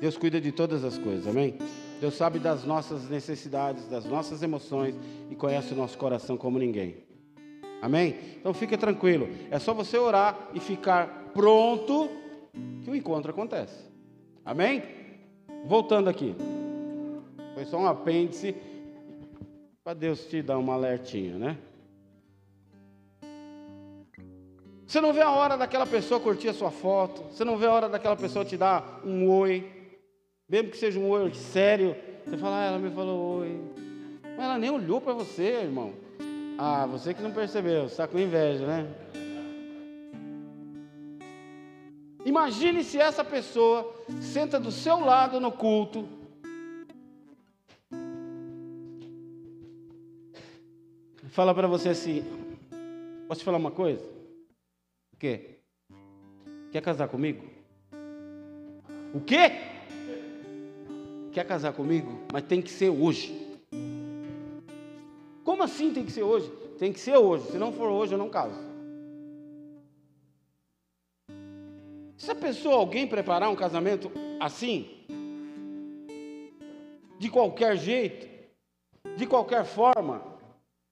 [0.00, 1.58] Deus cuida de todas as coisas, amém?
[2.00, 4.94] Deus sabe das nossas necessidades, das nossas emoções
[5.28, 7.04] e conhece o nosso coração como ninguém.
[7.82, 8.16] Amém?
[8.38, 9.28] Então fica tranquilo.
[9.50, 12.08] É só você orar e ficar pronto
[12.84, 13.90] que o encontro acontece.
[14.44, 14.99] Amém?
[15.64, 16.34] Voltando aqui.
[17.54, 18.54] Foi só um apêndice
[19.82, 21.58] para Deus te dar uma alertinha, né?
[24.86, 27.22] Você não vê a hora daquela pessoa curtir a sua foto.
[27.30, 29.70] Você não vê a hora daquela pessoa te dar um oi.
[30.48, 31.94] Mesmo que seja um oi sério.
[32.26, 33.60] Você fala, ah, ela me falou oi.
[34.22, 35.92] Mas ela nem olhou para você, irmão.
[36.58, 38.86] Ah, você que não percebeu, está com inveja, né?
[42.24, 46.06] Imagine se essa pessoa senta do seu lado no culto.
[51.30, 52.22] Fala para você assim:
[53.26, 54.04] Posso te falar uma coisa?
[55.12, 55.60] O quê?
[56.70, 57.44] Quer casar comigo?
[59.14, 59.52] O quê?
[61.32, 62.20] Quer casar comigo?
[62.32, 63.34] Mas tem que ser hoje.
[65.42, 66.50] Como assim tem que ser hoje?
[66.78, 67.50] Tem que ser hoje.
[67.50, 68.69] Se não for hoje, eu não caso.
[72.28, 74.88] A pessoa, alguém preparar um casamento assim,
[77.18, 78.28] de qualquer jeito,
[79.16, 80.22] de qualquer forma,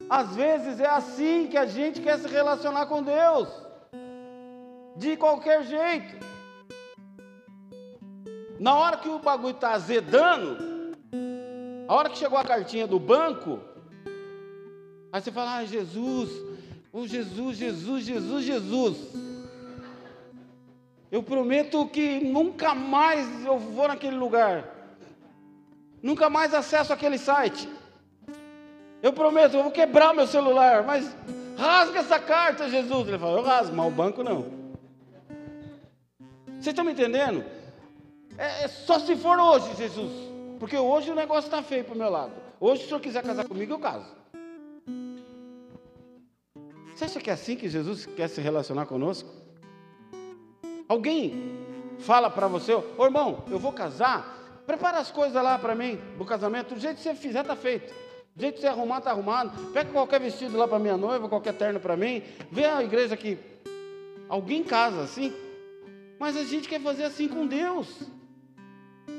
[0.09, 3.49] às vezes é assim que a gente quer se relacionar com Deus,
[4.97, 6.27] de qualquer jeito.
[8.59, 10.59] Na hora que o bagulho está azedando,
[11.87, 13.61] a hora que chegou a cartinha do banco,
[15.12, 16.31] aí você fala, ah, Jesus,
[16.93, 19.28] o oh, Jesus, Jesus, Jesus, Jesus.
[21.11, 24.64] Eu prometo que nunca mais eu vou naquele lugar.
[26.03, 27.68] Nunca mais acesso aquele site.
[29.03, 31.16] Eu prometo, eu vou quebrar meu celular, mas
[31.57, 33.09] rasga essa carta, Jesus.
[33.09, 34.47] Ele falou, eu rasgo, mas o banco não.
[36.47, 37.44] Vocês estão me entendendo?
[38.37, 40.12] É, é só se for hoje, Jesus.
[40.59, 42.33] Porque hoje o negócio está feio para o meu lado.
[42.61, 44.07] Hoje, se o senhor quiser casar comigo, eu caso.
[46.94, 49.31] Você acha que é assim que Jesus quer se relacionar conosco?
[50.88, 51.59] Alguém
[51.98, 56.24] fala para você, ô irmão, eu vou casar, prepara as coisas lá para mim, do
[56.24, 57.92] casamento, do jeito que você fizer, está feito.
[58.35, 59.72] Do jeito que você arrumar, está arrumado.
[59.72, 62.22] Pega qualquer vestido lá para minha noiva, qualquer terno para mim.
[62.51, 63.37] Vê a igreja aqui.
[64.29, 65.33] Alguém casa assim?
[66.18, 67.89] Mas a gente quer fazer assim com Deus.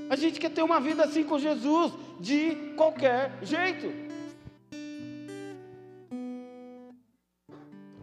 [0.10, 3.92] A gente quer ter uma vida assim com Jesus, de qualquer jeito.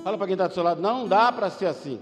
[0.03, 2.01] Fala para quem está do seu lado, não dá para ser assim.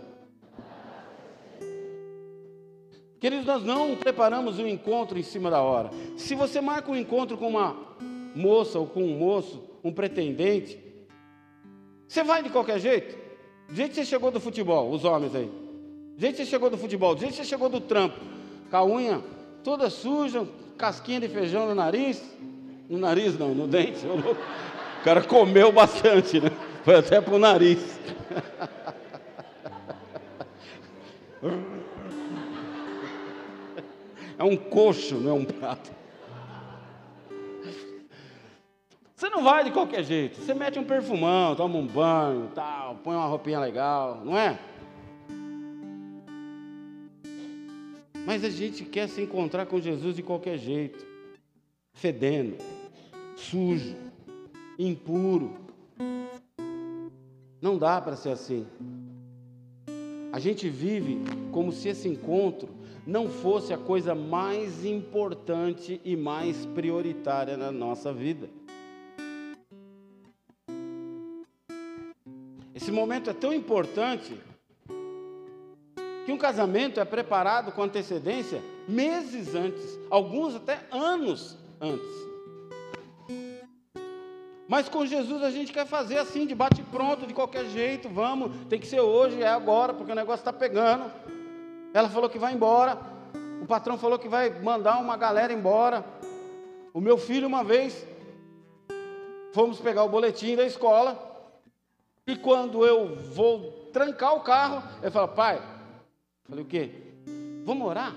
[3.25, 5.89] Queridos, nós não preparamos um encontro em cima da hora.
[6.15, 7.75] Se você marca um encontro com uma
[8.35, 10.79] moça ou com um moço, um pretendente,
[12.07, 13.17] você vai de qualquer jeito.
[13.67, 15.47] Do jeito que você chegou do futebol, os homens aí.
[15.47, 18.21] Do jeito que você chegou do futebol, do jeito que você chegou do trampo,
[18.71, 19.23] com a unha
[19.63, 20.47] toda suja,
[20.77, 22.23] casquinha de feijão no nariz.
[22.91, 24.07] No nariz não, no dente.
[24.07, 26.51] O cara comeu bastante, né?
[26.85, 27.99] Foi até pro nariz.
[34.39, 36.05] É um coxo, não é um prato.
[39.35, 40.41] não vai de qualquer jeito.
[40.41, 44.59] Você mete um perfumão, toma um banho, tal, põe uma roupinha legal, não é?
[48.25, 51.05] Mas a gente quer se encontrar com Jesus de qualquer jeito,
[51.93, 52.57] fedendo,
[53.37, 53.97] sujo,
[54.79, 55.57] impuro.
[57.61, 58.67] Não dá para ser assim.
[60.33, 62.69] A gente vive como se esse encontro
[63.07, 68.49] não fosse a coisa mais importante e mais prioritária na nossa vida.
[72.75, 74.39] Esse momento é tão importante
[76.27, 82.25] que um casamento é preparado com antecedência meses antes, alguns até anos antes.
[84.67, 88.51] Mas com Jesus a gente quer fazer assim, de bate pronto, de qualquer jeito, vamos,
[88.69, 91.11] tem que ser hoje, é agora, porque o negócio está pegando.
[91.95, 92.99] Ela falou que vai embora,
[93.63, 96.05] o patrão falou que vai mandar uma galera embora.
[96.93, 98.05] O meu filho, uma vez,
[99.53, 101.17] fomos pegar o boletim da escola,
[102.27, 105.63] e quando eu vou trancar o carro, ele fala, pai,
[106.43, 106.91] falei, o quê?
[107.65, 108.13] Vamos orar?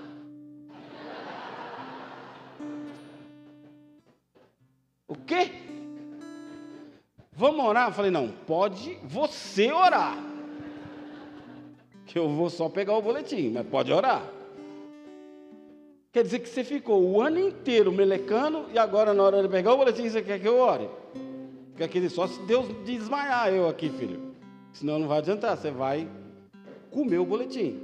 [5.06, 5.52] O quê?
[7.32, 7.90] Vamos orar?
[7.90, 10.16] Eu falei, não, pode você orar.
[12.08, 14.28] Que eu vou só pegar o boletim, mas pode orar.
[16.10, 19.74] Quer dizer que você ficou o ano inteiro melecando e agora na hora de pegar
[19.74, 20.88] o boletim você quer que eu ore?
[21.68, 24.34] Porque aquele só se Deus desmaiar eu aqui, filho.
[24.72, 26.08] Senão não vai adiantar, você vai
[26.90, 27.78] comer o boletim.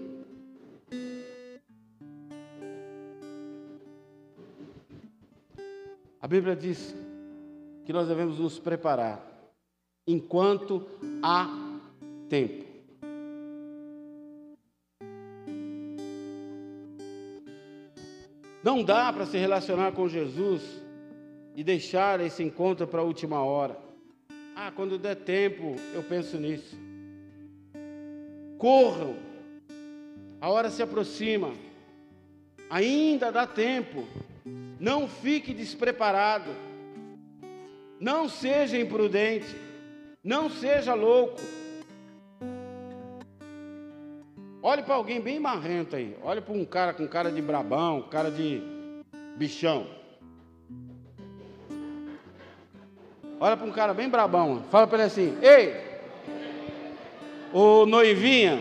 [6.21, 6.97] A Bíblia diz
[7.85, 9.23] que nós devemos nos preparar
[10.09, 10.87] enquanto
[11.23, 11.79] há
[12.29, 12.64] tempo.
[18.65, 20.63] Não dá para se relacionar com Jesus
[21.55, 23.77] e deixar esse encontro para a última hora.
[24.57, 26.75] Ah, quando der tempo, eu penso nisso.
[28.57, 29.17] Corram,
[30.41, 31.53] a hora se aproxima,
[32.71, 34.09] ainda dá tempo.
[34.81, 36.51] Não fique despreparado,
[38.01, 39.65] não seja imprudente.
[40.25, 41.43] Não seja louco.
[44.67, 46.17] Olhe para alguém bem marrento aí.
[46.23, 48.63] Olhe para um cara com cara de brabão, cara de
[49.37, 49.87] bichão.
[53.39, 54.65] Olha para um cara bem brabão.
[54.71, 56.01] Fala para ele assim: Ei,
[57.53, 58.59] ô noivinha,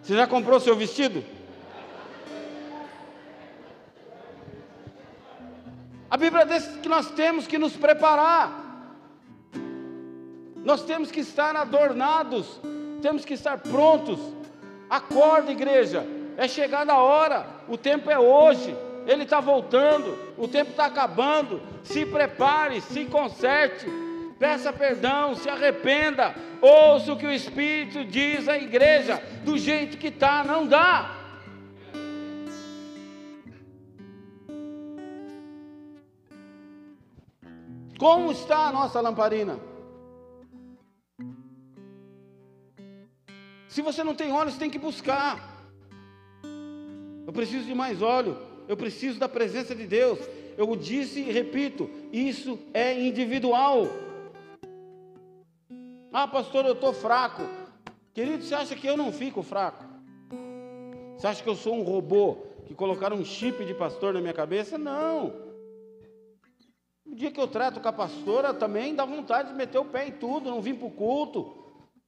[0.00, 1.24] você já comprou seu vestido?
[6.08, 8.86] A Bíblia diz que nós temos que nos preparar.
[10.64, 12.60] Nós temos que estar adornados,
[13.00, 14.18] temos que estar prontos.
[14.88, 18.76] Acorda, igreja, é chegada a hora, o tempo é hoje,
[19.06, 21.60] ele está voltando, o tempo está acabando.
[21.82, 23.86] Se prepare, se conserte,
[24.38, 30.08] peça perdão, se arrependa, ouça o que o Espírito diz à igreja, do jeito que
[30.08, 31.16] está, não dá.
[37.98, 39.69] Como está a nossa lamparina?
[43.70, 45.64] Se você não tem óleo, você tem que buscar.
[47.24, 48.36] Eu preciso de mais óleo.
[48.66, 50.18] Eu preciso da presença de Deus.
[50.58, 53.86] Eu disse e repito: isso é individual.
[56.12, 57.42] Ah, pastor, eu estou fraco.
[58.12, 59.84] Querido, você acha que eu não fico fraco?
[61.16, 64.34] Você acha que eu sou um robô que colocaram um chip de pastor na minha
[64.34, 64.76] cabeça?
[64.76, 65.32] Não.
[67.06, 70.08] O dia que eu trato com a pastora também dá vontade de meter o pé
[70.08, 71.59] em tudo, não vim para o culto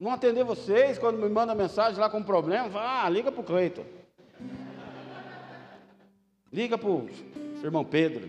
[0.03, 3.45] não atender vocês, quando me manda mensagem lá com problema, fala, ah, liga para o
[3.45, 3.85] Cleiton.
[6.53, 7.09] Liga para o
[7.63, 8.29] irmão Pedro.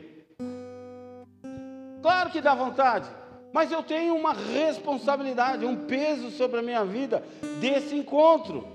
[2.00, 3.10] Claro que dá vontade,
[3.52, 7.24] mas eu tenho uma responsabilidade, um peso sobre a minha vida
[7.60, 8.68] desse encontro.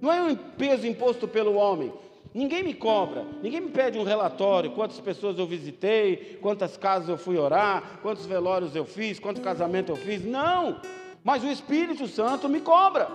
[0.00, 1.92] Não é um peso imposto pelo homem.
[2.32, 7.18] Ninguém me cobra, ninguém me pede um relatório, quantas pessoas eu visitei, quantas casas eu
[7.18, 10.24] fui orar, quantos velórios eu fiz, quanto casamento eu fiz.
[10.24, 10.80] Não!
[11.24, 13.08] Mas o Espírito Santo me cobra.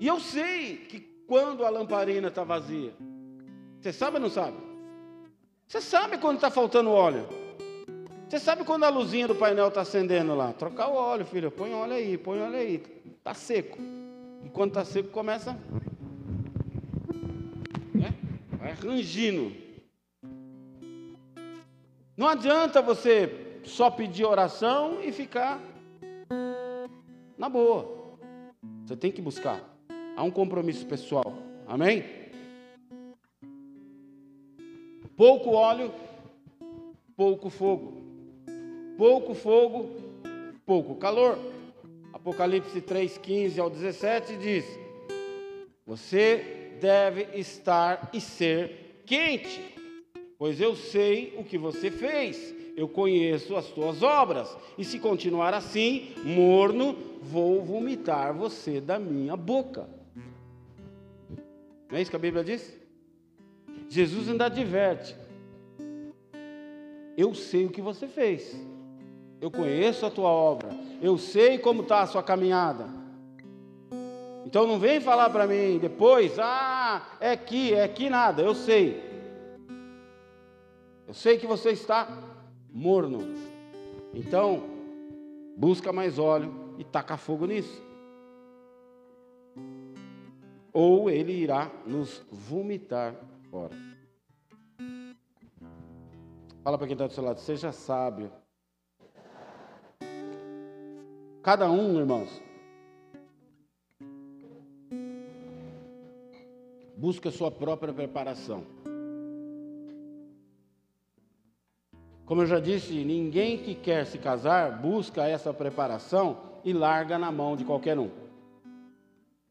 [0.00, 0.98] E eu sei que
[1.28, 2.92] quando a lamparina está vazia,
[3.80, 4.56] você sabe ou não sabe?
[5.68, 7.28] Você sabe quando está faltando óleo.
[8.28, 10.52] Você sabe quando a luzinha do painel está acendendo lá?
[10.52, 11.50] Trocar o óleo, filho.
[11.50, 12.82] Põe óleo aí, põe óleo aí.
[13.18, 13.78] Está seco.
[14.44, 15.56] E quando está seco, começa.
[17.94, 18.12] Né?
[18.58, 19.52] Vai rangindo.
[22.16, 25.60] Não adianta você só pedir oração e ficar
[27.36, 28.16] na boa.
[28.84, 29.60] Você tem que buscar.
[30.16, 31.32] Há um compromisso pessoal.
[31.66, 32.04] Amém?
[35.16, 35.92] Pouco óleo,
[37.16, 38.02] pouco fogo.
[38.96, 39.90] Pouco fogo,
[40.64, 41.38] pouco calor.
[42.12, 44.64] Apocalipse 3:15 ao 17 diz:
[45.84, 49.60] Você deve estar e ser quente,
[50.38, 52.53] pois eu sei o que você fez.
[52.76, 59.36] Eu conheço as tuas obras, e se continuar assim, morno, vou vomitar você da minha
[59.36, 59.88] boca.
[61.88, 62.76] Não é isso que a Bíblia diz?
[63.88, 65.14] Jesus ainda adverte:
[67.16, 68.60] Eu sei o que você fez,
[69.40, 70.70] eu conheço a tua obra,
[71.00, 72.88] eu sei como está a sua caminhada.
[74.44, 79.02] Então não vem falar para mim depois, ah, é aqui, é aqui nada, eu sei.
[81.06, 82.08] Eu sei que você está
[82.74, 83.20] morno.
[84.12, 84.64] Então,
[85.56, 87.80] busca mais óleo e taca fogo nisso.
[90.72, 93.14] Ou ele irá nos vomitar
[93.48, 93.76] fora.
[96.64, 98.32] Fala para quem está do seu lado, seja sábio.
[101.42, 102.42] Cada um, irmãos,
[106.96, 108.64] busca a sua própria preparação.
[112.26, 117.30] Como eu já disse, ninguém que quer se casar busca essa preparação e larga na
[117.30, 118.08] mão de qualquer um.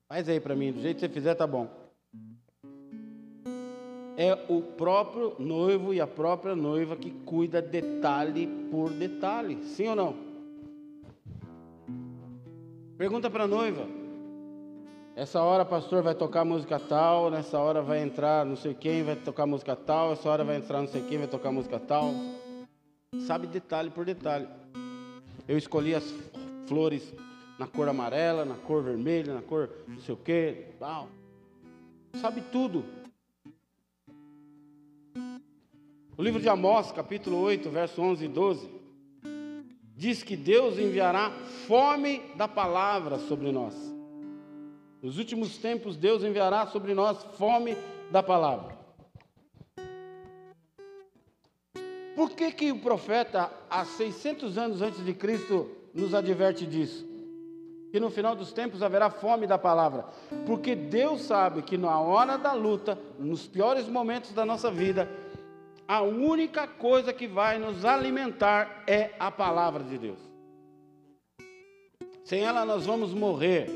[0.07, 1.67] Faz aí para mim, do jeito que você fizer, tá bom.
[4.17, 9.95] É o próprio noivo e a própria noiva que cuida detalhe por detalhe, sim ou
[9.95, 10.15] não?
[12.97, 13.87] Pergunta para a noiva.
[15.15, 19.15] Essa hora, pastor, vai tocar música tal, nessa hora vai entrar não sei quem, vai
[19.15, 22.11] tocar música tal, essa hora vai entrar não sei quem, vai tocar música tal.
[23.21, 24.47] Sabe detalhe por detalhe.
[25.47, 26.03] Eu escolhi as
[26.67, 27.13] flores
[27.59, 31.09] na cor amarela, na cor vermelha, na cor não sei o quê, tal.
[32.19, 32.83] Sabe tudo.
[36.15, 38.69] O livro de Amós, capítulo 8, verso 11 e 12,
[39.95, 41.31] diz que Deus enviará
[41.67, 43.73] fome da palavra sobre nós.
[45.01, 47.75] Nos últimos tempos, Deus enviará sobre nós fome
[48.11, 48.82] da palavra.
[52.15, 57.07] Por que, que o profeta, há 600 anos antes de Cristo, nos adverte disso?
[57.91, 60.05] Que no final dos tempos haverá fome da palavra.
[60.45, 65.09] Porque Deus sabe que na hora da luta, nos piores momentos da nossa vida,
[65.87, 70.19] a única coisa que vai nos alimentar é a palavra de Deus.
[72.23, 73.69] Sem ela nós vamos morrer.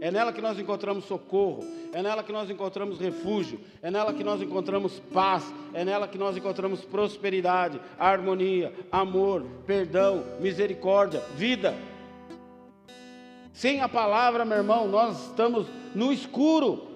[0.00, 1.60] É nela que nós encontramos socorro,
[1.92, 6.18] é nela que nós encontramos refúgio, é nela que nós encontramos paz, é nela que
[6.18, 11.74] nós encontramos prosperidade, harmonia, amor, perdão, misericórdia, vida.
[13.52, 16.88] Sem a palavra, meu irmão, nós estamos no escuro.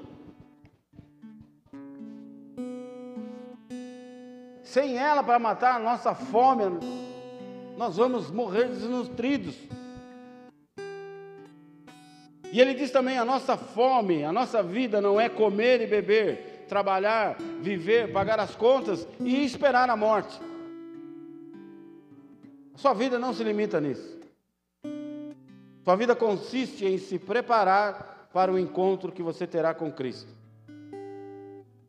[4.62, 6.64] Sem ela para matar a nossa fome,
[7.76, 9.57] nós vamos morrer desnutridos.
[12.55, 16.65] E ele diz também: a nossa fome, a nossa vida não é comer e beber,
[16.69, 20.39] trabalhar, viver, pagar as contas e esperar a morte.
[22.77, 24.21] Sua vida não se limita nisso.
[25.83, 30.33] Sua vida consiste em se preparar para o encontro que você terá com Cristo.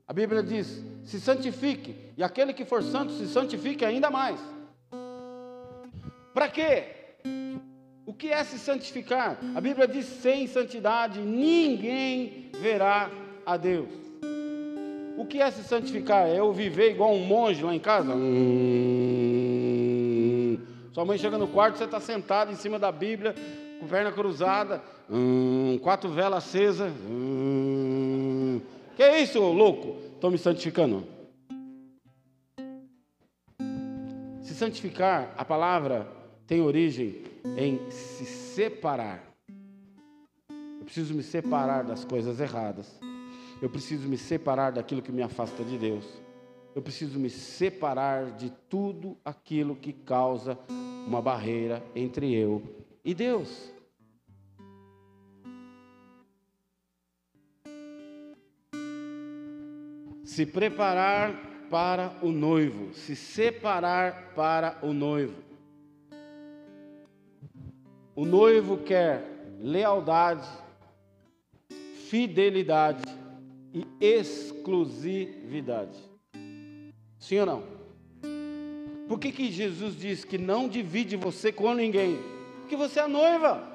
[0.07, 4.39] A Bíblia diz: se santifique, e aquele que for santo se santifique ainda mais.
[6.34, 6.94] Para quê?
[8.18, 9.38] Que é se santificar?
[9.53, 13.11] A Bíblia diz: sem santidade ninguém verá
[13.45, 13.89] a Deus.
[15.18, 16.28] O que é se santificar?
[16.28, 18.13] É eu viver igual um monge lá em casa?
[18.13, 18.28] Hum,
[20.93, 23.34] sua mãe chega no quarto, você está sentado em cima da Bíblia,
[23.80, 26.91] com perna cruzada, hum, quatro velas acesas.
[27.09, 28.59] Hum,
[28.95, 29.95] que é isso, louco?
[30.16, 31.05] Estou me santificando.
[34.41, 36.07] Se santificar, a palavra
[36.47, 39.23] tem origem em se separar.
[40.49, 42.99] Eu preciso me separar das coisas erradas.
[43.61, 46.05] Eu preciso me separar daquilo que me afasta de Deus.
[46.75, 50.59] Eu preciso me separar de tudo aquilo que causa
[51.07, 52.61] uma barreira entre eu
[53.03, 53.71] e Deus.
[60.25, 61.33] Se preparar
[61.69, 65.44] para o noivo, se separar para o noivo.
[68.16, 69.24] O noivo quer
[69.59, 70.47] lealdade,
[72.07, 73.03] fidelidade
[73.74, 75.99] e exclusividade.
[77.20, 77.63] Sim ou não?
[79.07, 82.18] Por que, que Jesus diz que não divide você com ninguém?
[82.61, 83.72] Porque você é a noiva.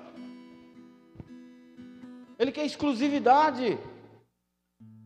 [2.38, 3.78] Ele quer exclusividade.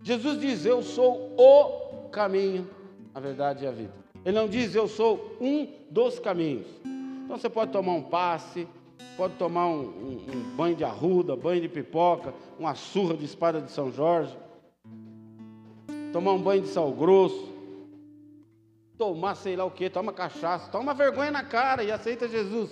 [0.03, 2.71] Jesus diz: Eu sou o caminho,
[3.13, 3.93] a verdade e a vida.
[4.25, 6.67] Ele não diz eu sou um dos caminhos.
[7.25, 8.67] Então você pode tomar um passe,
[9.17, 13.61] pode tomar um, um, um banho de arruda, banho de pipoca, uma surra de espada
[13.61, 14.37] de São Jorge,
[16.13, 17.53] tomar um banho de sal grosso,
[18.99, 22.71] tomar sei lá o que, toma cachaça, toma vergonha na cara e aceita Jesus.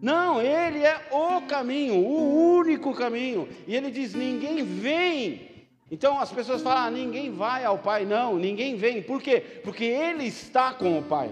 [0.00, 3.48] Não, ele é o caminho, o único caminho.
[3.66, 5.68] E ele diz: ninguém vem.
[5.90, 8.04] Então as pessoas falam: ah, ninguém vai ao Pai.
[8.04, 9.02] Não, ninguém vem.
[9.02, 9.40] Por quê?
[9.64, 11.30] Porque ele está com o Pai.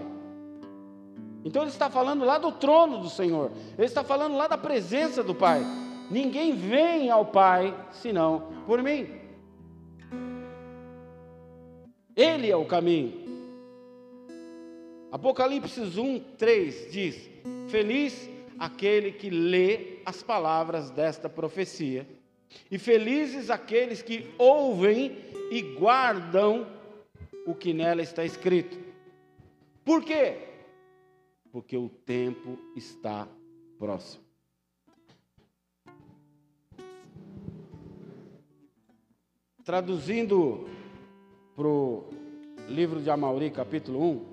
[1.45, 3.51] Então ele está falando lá do trono do Senhor.
[3.77, 5.61] Ele está falando lá da presença do Pai.
[6.09, 9.07] Ninguém vem ao Pai senão por mim.
[12.15, 13.23] Ele é o caminho.
[15.11, 17.29] Apocalipse 1, 3 diz:
[17.67, 18.27] Feliz
[18.57, 22.07] aquele que lê as palavras desta profecia,
[22.71, 25.15] e felizes aqueles que ouvem
[25.51, 26.65] e guardam
[27.45, 28.79] o que nela está escrito.
[29.83, 30.44] Por quê?
[31.55, 33.29] Porque o tempo está
[33.79, 34.21] próximo.
[39.63, 40.67] Traduzindo
[41.55, 42.09] para o
[42.67, 44.27] livro de Amauri, capítulo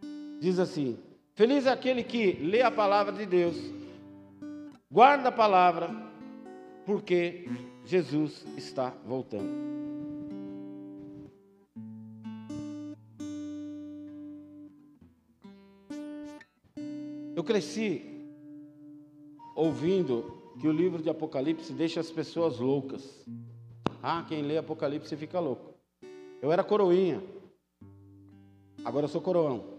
[0.00, 0.98] 1, diz assim:
[1.34, 3.54] Feliz é aquele que lê a palavra de Deus,
[4.90, 5.90] guarda a palavra,
[6.86, 7.46] porque
[7.84, 9.73] Jesus está voltando.
[17.34, 18.02] Eu cresci
[19.54, 23.24] ouvindo que o livro de Apocalipse deixa as pessoas loucas.
[24.02, 25.74] Ah, quem lê Apocalipse fica louco.
[26.40, 27.22] Eu era coroinha,
[28.84, 29.74] agora eu sou coroão.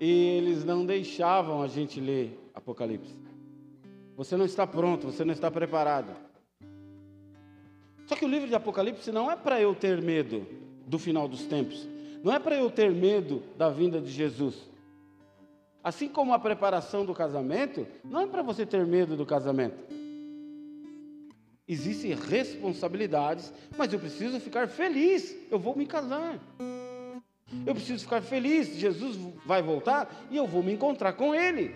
[0.00, 3.14] e eles não deixavam a gente ler Apocalipse.
[4.16, 6.12] Você não está pronto, você não está preparado.
[8.06, 10.46] Só que o livro de Apocalipse não é para eu ter medo
[10.86, 11.86] do final dos tempos,
[12.22, 14.68] não é para eu ter medo da vinda de Jesus.
[15.82, 19.76] Assim como a preparação do casamento, não é para você ter medo do casamento.
[21.66, 25.36] Existem responsabilidades, mas eu preciso ficar feliz.
[25.50, 26.40] Eu vou me casar.
[27.66, 29.16] Eu preciso ficar feliz, Jesus
[29.46, 31.74] vai voltar e eu vou me encontrar com Ele.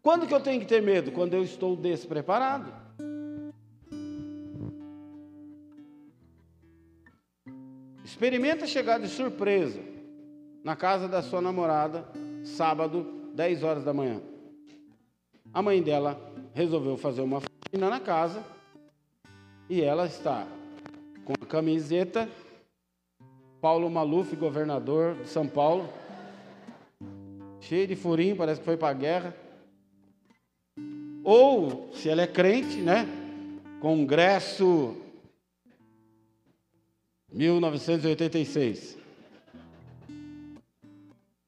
[0.00, 1.12] Quando que eu tenho que ter medo?
[1.12, 2.81] Quando eu estou despreparado.
[8.22, 9.80] Experimenta chegar de surpresa
[10.62, 12.06] na casa da sua namorada,
[12.44, 13.04] sábado,
[13.34, 14.22] 10 horas da manhã.
[15.52, 16.16] A mãe dela
[16.54, 18.40] resolveu fazer uma faxina na casa
[19.68, 20.46] e ela está
[21.24, 22.28] com a camiseta
[23.60, 25.88] Paulo Maluf, governador de São Paulo,
[27.58, 29.36] cheio de furinho, parece que foi para a guerra.
[31.24, 33.04] Ou, se ela é crente, né?
[33.80, 35.01] Congresso
[37.32, 38.98] 1986.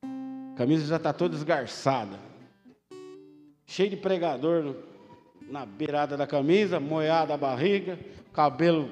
[0.03, 2.19] A camisa já está toda esgarçada.
[3.67, 4.75] Cheio de pregador
[5.49, 7.99] na beirada da camisa, moiada a barriga,
[8.33, 8.91] cabelo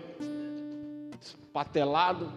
[1.21, 2.31] espatelado.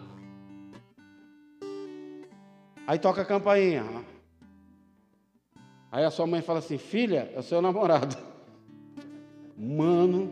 [2.86, 3.84] Aí toca a campainha.
[5.90, 8.16] Aí a sua mãe fala assim: Filha, é o seu namorado.
[9.58, 10.30] Mano,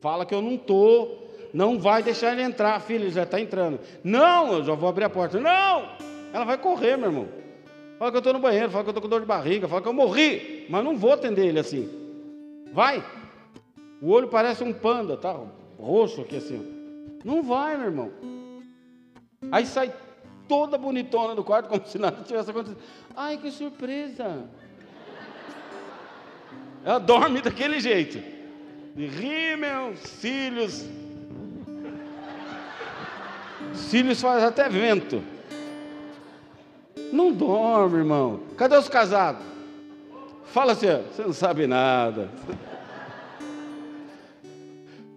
[0.00, 1.27] fala que eu não tô.
[1.52, 3.80] Não vai deixar ele entrar, filha, ele já está entrando.
[4.04, 5.40] Não, eu já vou abrir a porta.
[5.40, 5.96] Não!
[6.32, 7.28] Ela vai correr, meu irmão.
[7.98, 9.82] Fala que eu estou no banheiro, fala que eu estou com dor de barriga, fala
[9.82, 11.88] que eu morri, mas não vou atender ele assim.
[12.72, 13.04] Vai!
[14.00, 15.36] O olho parece um panda, tá?
[15.78, 16.64] Roxo aqui assim.
[17.24, 18.12] Não vai, meu irmão.
[19.50, 19.92] Aí sai
[20.46, 22.80] toda bonitona no quarto, como se nada tivesse acontecido.
[23.16, 24.44] Ai, que surpresa!
[26.84, 28.22] Ela dorme daquele jeito.
[28.96, 30.86] Rímel, cílios.
[33.74, 35.22] Cílios faz até vento.
[37.12, 38.40] Não dorme, irmão.
[38.56, 39.42] Cadê os casados?
[40.46, 42.30] Fala assim, você não sabe nada.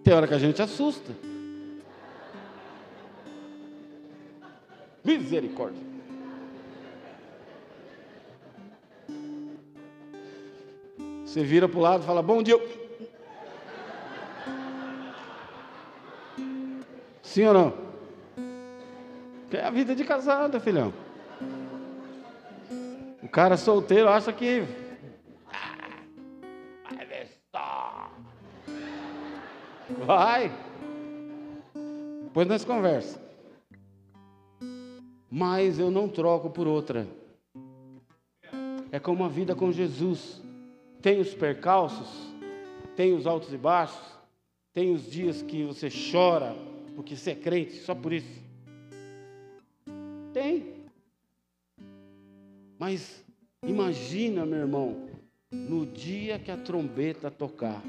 [0.04, 1.12] Tem hora que a gente assusta.
[5.04, 5.82] Misericórdia.
[11.24, 12.60] Você vira para o lado e fala: Bom dia.
[17.22, 17.81] Sim ou não?
[19.52, 20.92] É a vida de casada, filhão.
[23.22, 24.62] O cara solteiro acha que.
[26.90, 28.10] vai ver só.
[30.06, 30.52] Vai.
[32.24, 33.22] Depois nós conversa
[35.34, 37.08] mas eu não troco por outra.
[38.90, 40.42] É como a vida com Jesus.
[41.00, 42.06] Tem os percalços,
[42.94, 43.98] tem os altos e baixos,
[44.74, 46.54] tem os dias que você chora
[46.94, 48.41] porque você é crente, só por isso.
[50.32, 50.64] Tem.
[52.78, 53.24] Mas
[53.64, 55.08] imagina, meu irmão,
[55.50, 57.82] no dia que a trombeta tocar,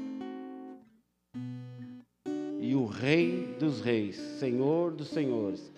[2.60, 5.72] e o Rei dos Reis, Senhor dos Senhores,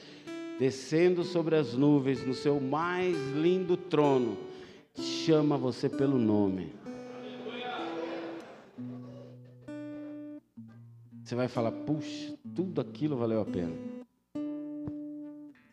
[0.59, 4.37] descendo sobre as nuvens no seu mais lindo trono,
[4.95, 6.73] chama você pelo nome.
[11.23, 13.96] Você vai falar, puxa, tudo aquilo valeu a pena.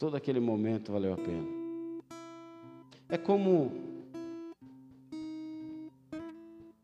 [0.03, 1.47] Todo aquele momento valeu a pena.
[3.07, 3.71] É como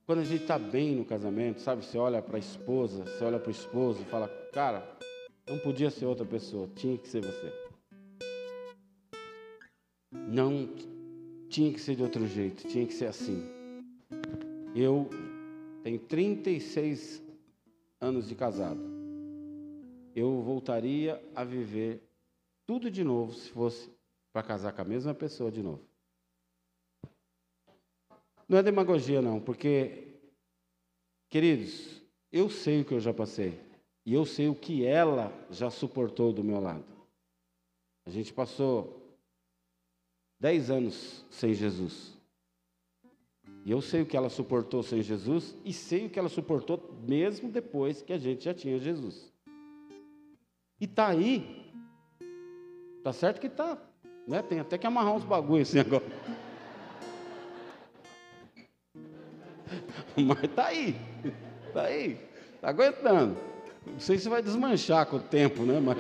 [0.06, 1.84] quando a gente está bem no casamento, sabe?
[1.84, 4.90] Você olha para a esposa, você olha para o esposo e fala, cara,
[5.46, 7.52] não podia ser outra pessoa, tinha que ser você.
[10.14, 10.70] Não
[11.50, 13.44] tinha que ser de outro jeito, tinha que ser assim.
[14.74, 15.10] Eu
[15.84, 17.22] tenho 36
[18.00, 18.80] anos de casado.
[20.16, 22.09] Eu voltaria a viver
[22.70, 23.92] tudo de novo se fosse
[24.32, 25.84] para casar com a mesma pessoa de novo.
[28.48, 30.20] Não é demagogia, não, porque,
[31.32, 32.00] queridos,
[32.32, 33.60] eu sei o que eu já passei.
[34.06, 36.86] E eu sei o que ela já suportou do meu lado.
[38.06, 39.18] A gente passou
[40.40, 42.16] dez anos sem Jesus.
[43.66, 46.96] E eu sei o que ela suportou sem Jesus e sei o que ela suportou
[47.02, 49.34] mesmo depois que a gente já tinha Jesus.
[50.80, 51.59] E tá aí.
[53.04, 53.78] Tá certo que tá,
[54.28, 54.42] né?
[54.42, 56.04] Tem até que amarrar uns bagulhos assim agora.
[60.16, 60.96] Mas tá aí.
[61.74, 62.18] Tá aí.
[62.62, 63.38] Tá aguentando.
[63.86, 65.80] Não sei se vai desmanchar com o tempo, né?
[65.80, 65.98] Mas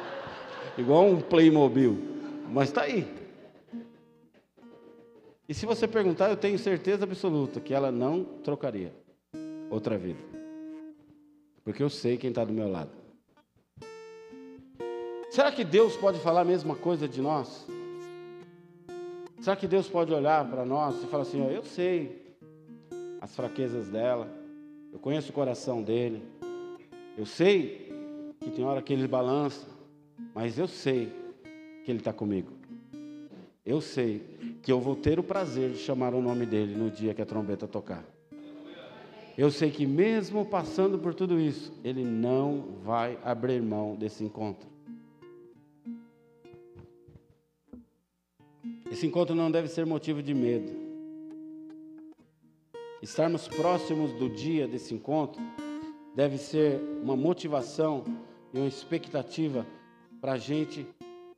[0.76, 1.96] igual um Playmobil.
[2.50, 3.06] Mas tá aí.
[5.48, 8.92] E se você perguntar, eu tenho certeza absoluta que ela não trocaria
[9.70, 10.20] outra vida.
[11.64, 12.97] Porque eu sei quem está do meu lado.
[15.38, 17.64] Será que Deus pode falar a mesma coisa de nós?
[19.38, 22.36] Será que Deus pode olhar para nós e falar assim: ó, eu sei
[23.20, 24.28] as fraquezas dela,
[24.92, 26.24] eu conheço o coração dele,
[27.16, 29.64] eu sei que tem hora que ele balança,
[30.34, 31.12] mas eu sei
[31.84, 32.50] que ele está comigo.
[33.64, 37.14] Eu sei que eu vou ter o prazer de chamar o nome dele no dia
[37.14, 38.04] que a trombeta tocar.
[39.36, 44.77] Eu sei que mesmo passando por tudo isso, ele não vai abrir mão desse encontro.
[48.98, 50.72] Esse encontro não deve ser motivo de medo.
[53.00, 55.40] Estarmos próximos do dia desse encontro
[56.16, 58.02] deve ser uma motivação
[58.52, 59.64] e uma expectativa
[60.20, 60.84] para a gente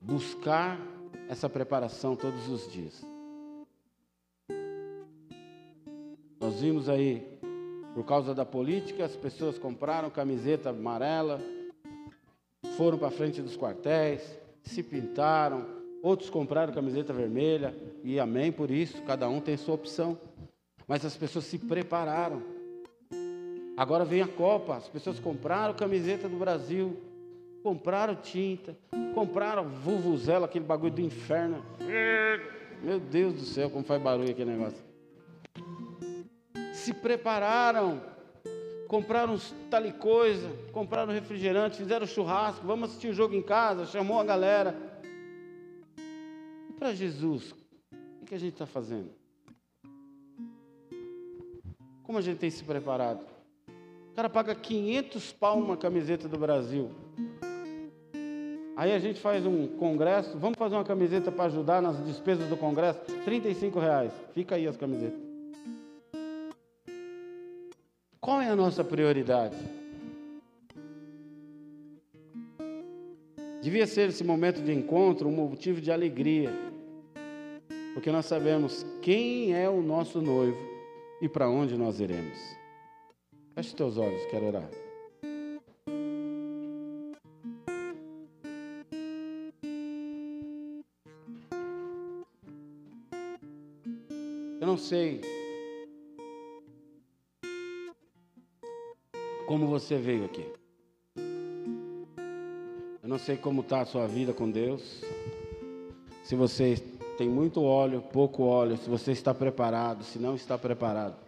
[0.01, 0.81] buscar
[1.29, 3.05] essa preparação todos os dias.
[6.41, 7.39] Nós vimos aí,
[7.93, 11.39] por causa da política, as pessoas compraram camiseta amarela,
[12.79, 14.23] foram para frente dos quartéis,
[14.63, 20.19] se pintaram, outros compraram camiseta vermelha, e amém por isso, cada um tem sua opção.
[20.87, 22.43] Mas as pessoas se prepararam.
[23.77, 26.97] Agora vem a Copa, as pessoas compraram camiseta do Brasil,
[27.63, 28.77] compraram tinta,
[29.15, 31.65] compraram vuvuzela, aquele bagulho do inferno.
[32.83, 34.79] Meu Deus do céu, como faz barulho aquele negócio.
[36.73, 38.01] Se prepararam,
[38.89, 39.39] compraram
[39.71, 44.90] tal coisa, compraram refrigerante, fizeram churrasco, vamos assistir o jogo em casa, chamou a galera.
[46.81, 47.55] Para Jesus,
[48.23, 49.11] o que a gente está fazendo?
[52.03, 53.21] Como a gente tem se preparado?
[54.11, 56.91] O cara paga 500 pau uma camiseta do Brasil.
[58.79, 62.57] Aí a gente faz um congresso, vamos fazer uma camiseta para ajudar nas despesas do
[62.57, 64.13] congresso, 35 reais.
[64.33, 65.21] Fica aí as camisetas.
[68.19, 69.80] Qual é a nossa prioridade?
[73.63, 76.51] Devia ser esse momento de encontro um motivo de alegria,
[77.95, 80.59] porque nós sabemos quem é o nosso noivo
[81.21, 82.39] e para onde nós iremos.
[83.55, 84.71] Feche teus olhos, quero orar.
[94.71, 95.21] não sei
[99.45, 100.60] como você veio aqui.
[103.11, 105.03] Não sei como está a sua vida com Deus.
[106.23, 106.77] Se você
[107.19, 111.19] tem muito óleo, pouco óleo, se você está preparado, se não está preparado.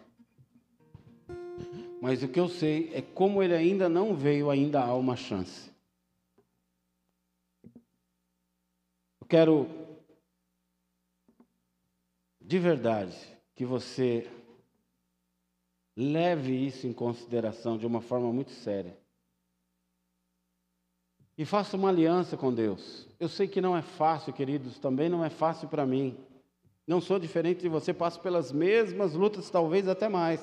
[2.00, 5.72] Mas o que eu sei é como ele ainda não veio, ainda há uma chance.
[9.20, 9.68] Eu quero
[12.40, 13.16] de verdade
[13.56, 14.30] que você
[15.94, 19.01] Leve isso em consideração de uma forma muito séria.
[21.36, 23.06] E faça uma aliança com Deus.
[23.18, 26.16] Eu sei que não é fácil, queridos, também não é fácil para mim.
[26.86, 30.40] Não sou diferente de você, passo pelas mesmas lutas, talvez até mais.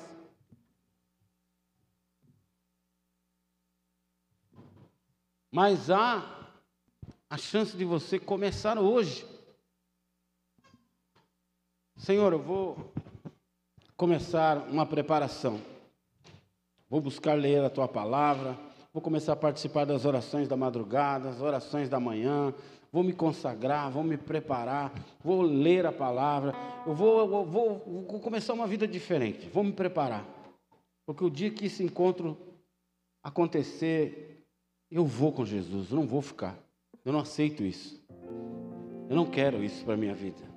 [5.50, 6.48] Mas há
[7.28, 9.26] a chance de você começar hoje.
[11.96, 12.92] Senhor, eu vou
[13.96, 15.60] começar uma preparação.
[16.88, 18.58] Vou buscar ler a tua palavra,
[18.92, 22.52] vou começar a participar das orações da madrugada, das orações da manhã,
[22.92, 26.52] vou me consagrar, vou me preparar, vou ler a palavra,
[26.86, 30.26] eu vou, vou, vou começar uma vida diferente, vou me preparar.
[31.06, 32.36] Porque o dia que esse encontro
[33.22, 34.44] acontecer,
[34.90, 36.56] eu vou com Jesus, eu não vou ficar.
[37.04, 38.00] Eu não aceito isso.
[39.08, 40.50] Eu não quero isso para a minha vida.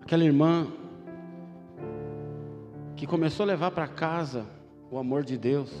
[0.00, 0.66] Aquela irmã
[2.96, 4.46] que começou a levar para casa
[4.94, 5.72] o amor de Deus,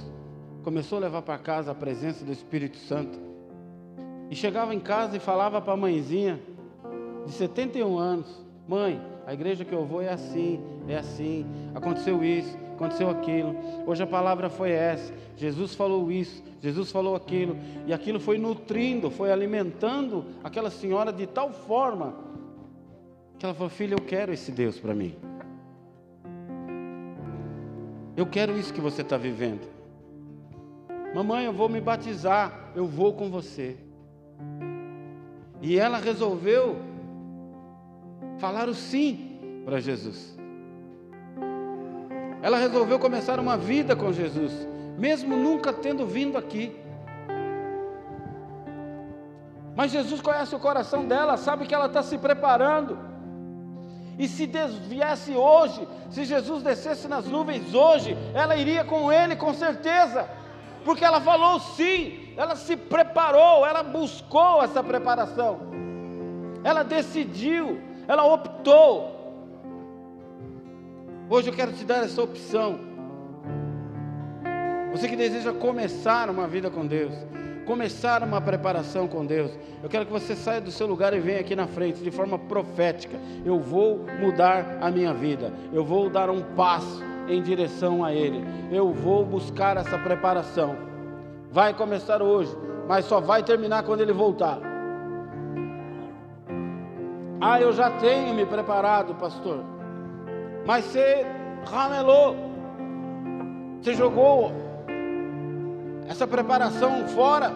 [0.64, 3.16] começou a levar para casa a presença do Espírito Santo,
[4.28, 6.40] e chegava em casa e falava para a mãezinha,
[7.24, 11.46] de 71 anos: Mãe, a igreja que eu vou é assim, é assim,
[11.76, 13.54] aconteceu isso, aconteceu aquilo,
[13.86, 17.56] hoje a palavra foi essa, Jesus falou isso, Jesus falou aquilo,
[17.86, 22.16] e aquilo foi nutrindo, foi alimentando aquela senhora de tal forma
[23.38, 25.14] que ela falou: Filha, eu quero esse Deus para mim.
[28.16, 29.68] Eu quero isso que você está vivendo.
[31.14, 33.76] Mamãe, eu vou me batizar, eu vou com você.
[35.60, 36.76] E ela resolveu
[38.38, 40.36] falar o sim para Jesus.
[42.42, 46.76] Ela resolveu começar uma vida com Jesus, mesmo nunca tendo vindo aqui.
[49.74, 53.13] Mas Jesus conhece o coração dela, sabe que ela está se preparando.
[54.18, 59.52] E se desviasse hoje, se Jesus descesse nas nuvens hoje, ela iria com ele com
[59.52, 60.28] certeza,
[60.84, 65.58] porque ela falou sim, ela se preparou, ela buscou essa preparação,
[66.62, 69.12] ela decidiu, ela optou.
[71.28, 72.78] Hoje eu quero te dar essa opção.
[74.92, 77.12] Você que deseja começar uma vida com Deus,
[77.64, 79.50] começar uma preparação com Deus,
[79.82, 82.38] eu quero que você saia do seu lugar e venha aqui na frente de forma
[82.38, 83.18] profética.
[83.44, 88.44] Eu vou mudar a minha vida, eu vou dar um passo em direção a Ele,
[88.70, 90.76] eu vou buscar essa preparação.
[91.50, 92.56] Vai começar hoje,
[92.86, 94.58] mas só vai terminar quando Ele voltar.
[97.40, 99.64] Ah, eu já tenho me preparado, pastor,
[100.66, 101.26] mas você
[101.66, 102.36] ramelou,
[103.80, 104.63] você jogou
[106.08, 107.52] essa preparação fora.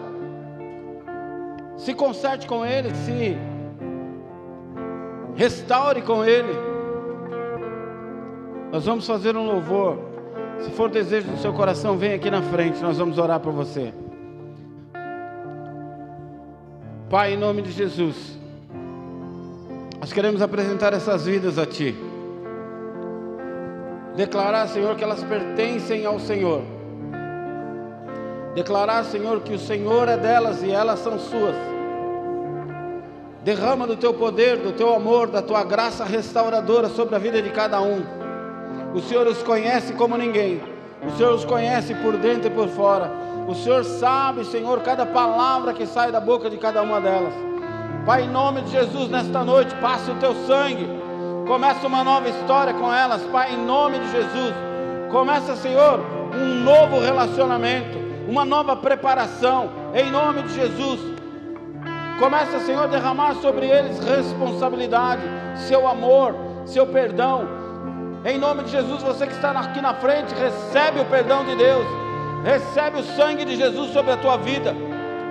[1.77, 3.37] Se conserte com Ele, se
[5.35, 6.53] restaure com Ele.
[8.71, 9.97] Nós vamos fazer um louvor.
[10.59, 13.93] Se for desejo do seu coração, vem aqui na frente, nós vamos orar por você.
[17.09, 18.37] Pai, em nome de Jesus,
[19.99, 21.95] nós queremos apresentar essas vidas a Ti.
[24.15, 26.78] Declarar, Senhor, que elas pertencem ao Senhor
[28.59, 31.55] Declarar, Senhor, que o Senhor é delas e elas são suas.
[33.41, 37.51] Derrama do teu poder, do teu amor, da tua graça restauradora sobre a vida de
[37.51, 38.03] cada um.
[38.93, 40.61] O Senhor os conhece como ninguém.
[41.07, 43.09] O Senhor os conhece por dentro e por fora.
[43.47, 47.33] O Senhor sabe, Senhor, cada palavra que sai da boca de cada uma delas.
[48.05, 50.85] Pai, em nome de Jesus, nesta noite, passe o teu sangue.
[51.47, 54.53] Começa uma nova história com elas, Pai, em nome de Jesus.
[55.09, 56.01] Começa, Senhor,
[56.35, 60.99] um novo relacionamento uma nova preparação, em nome de Jesus.
[62.19, 65.23] Começa, Senhor, a derramar sobre eles responsabilidade,
[65.67, 67.47] seu amor, seu perdão.
[68.23, 71.85] Em nome de Jesus, você que está aqui na frente, recebe o perdão de Deus,
[72.43, 74.75] recebe o sangue de Jesus sobre a tua vida.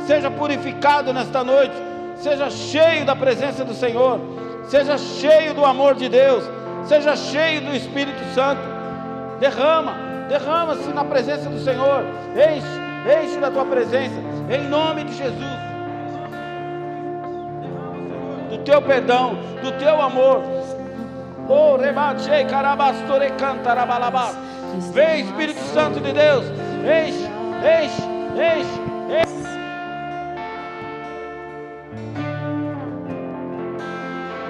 [0.01, 1.75] Seja purificado nesta noite,
[2.17, 4.19] seja cheio da presença do Senhor,
[4.65, 6.43] seja cheio do amor de Deus,
[6.85, 8.63] seja cheio do Espírito Santo.
[9.39, 9.95] Derrama,
[10.29, 12.03] derrama-se na presença do Senhor,
[12.35, 14.17] enche enche da tua presença,
[14.51, 15.59] em nome de Jesus.
[18.51, 20.43] Do teu perdão, do teu amor.
[21.49, 24.33] Oh, rebate, carabastore, cantarabalabá.
[24.93, 26.45] Vem, Espírito Santo de Deus,
[26.85, 27.25] enche,
[27.65, 28.03] enche,
[28.37, 29.58] enche, enche.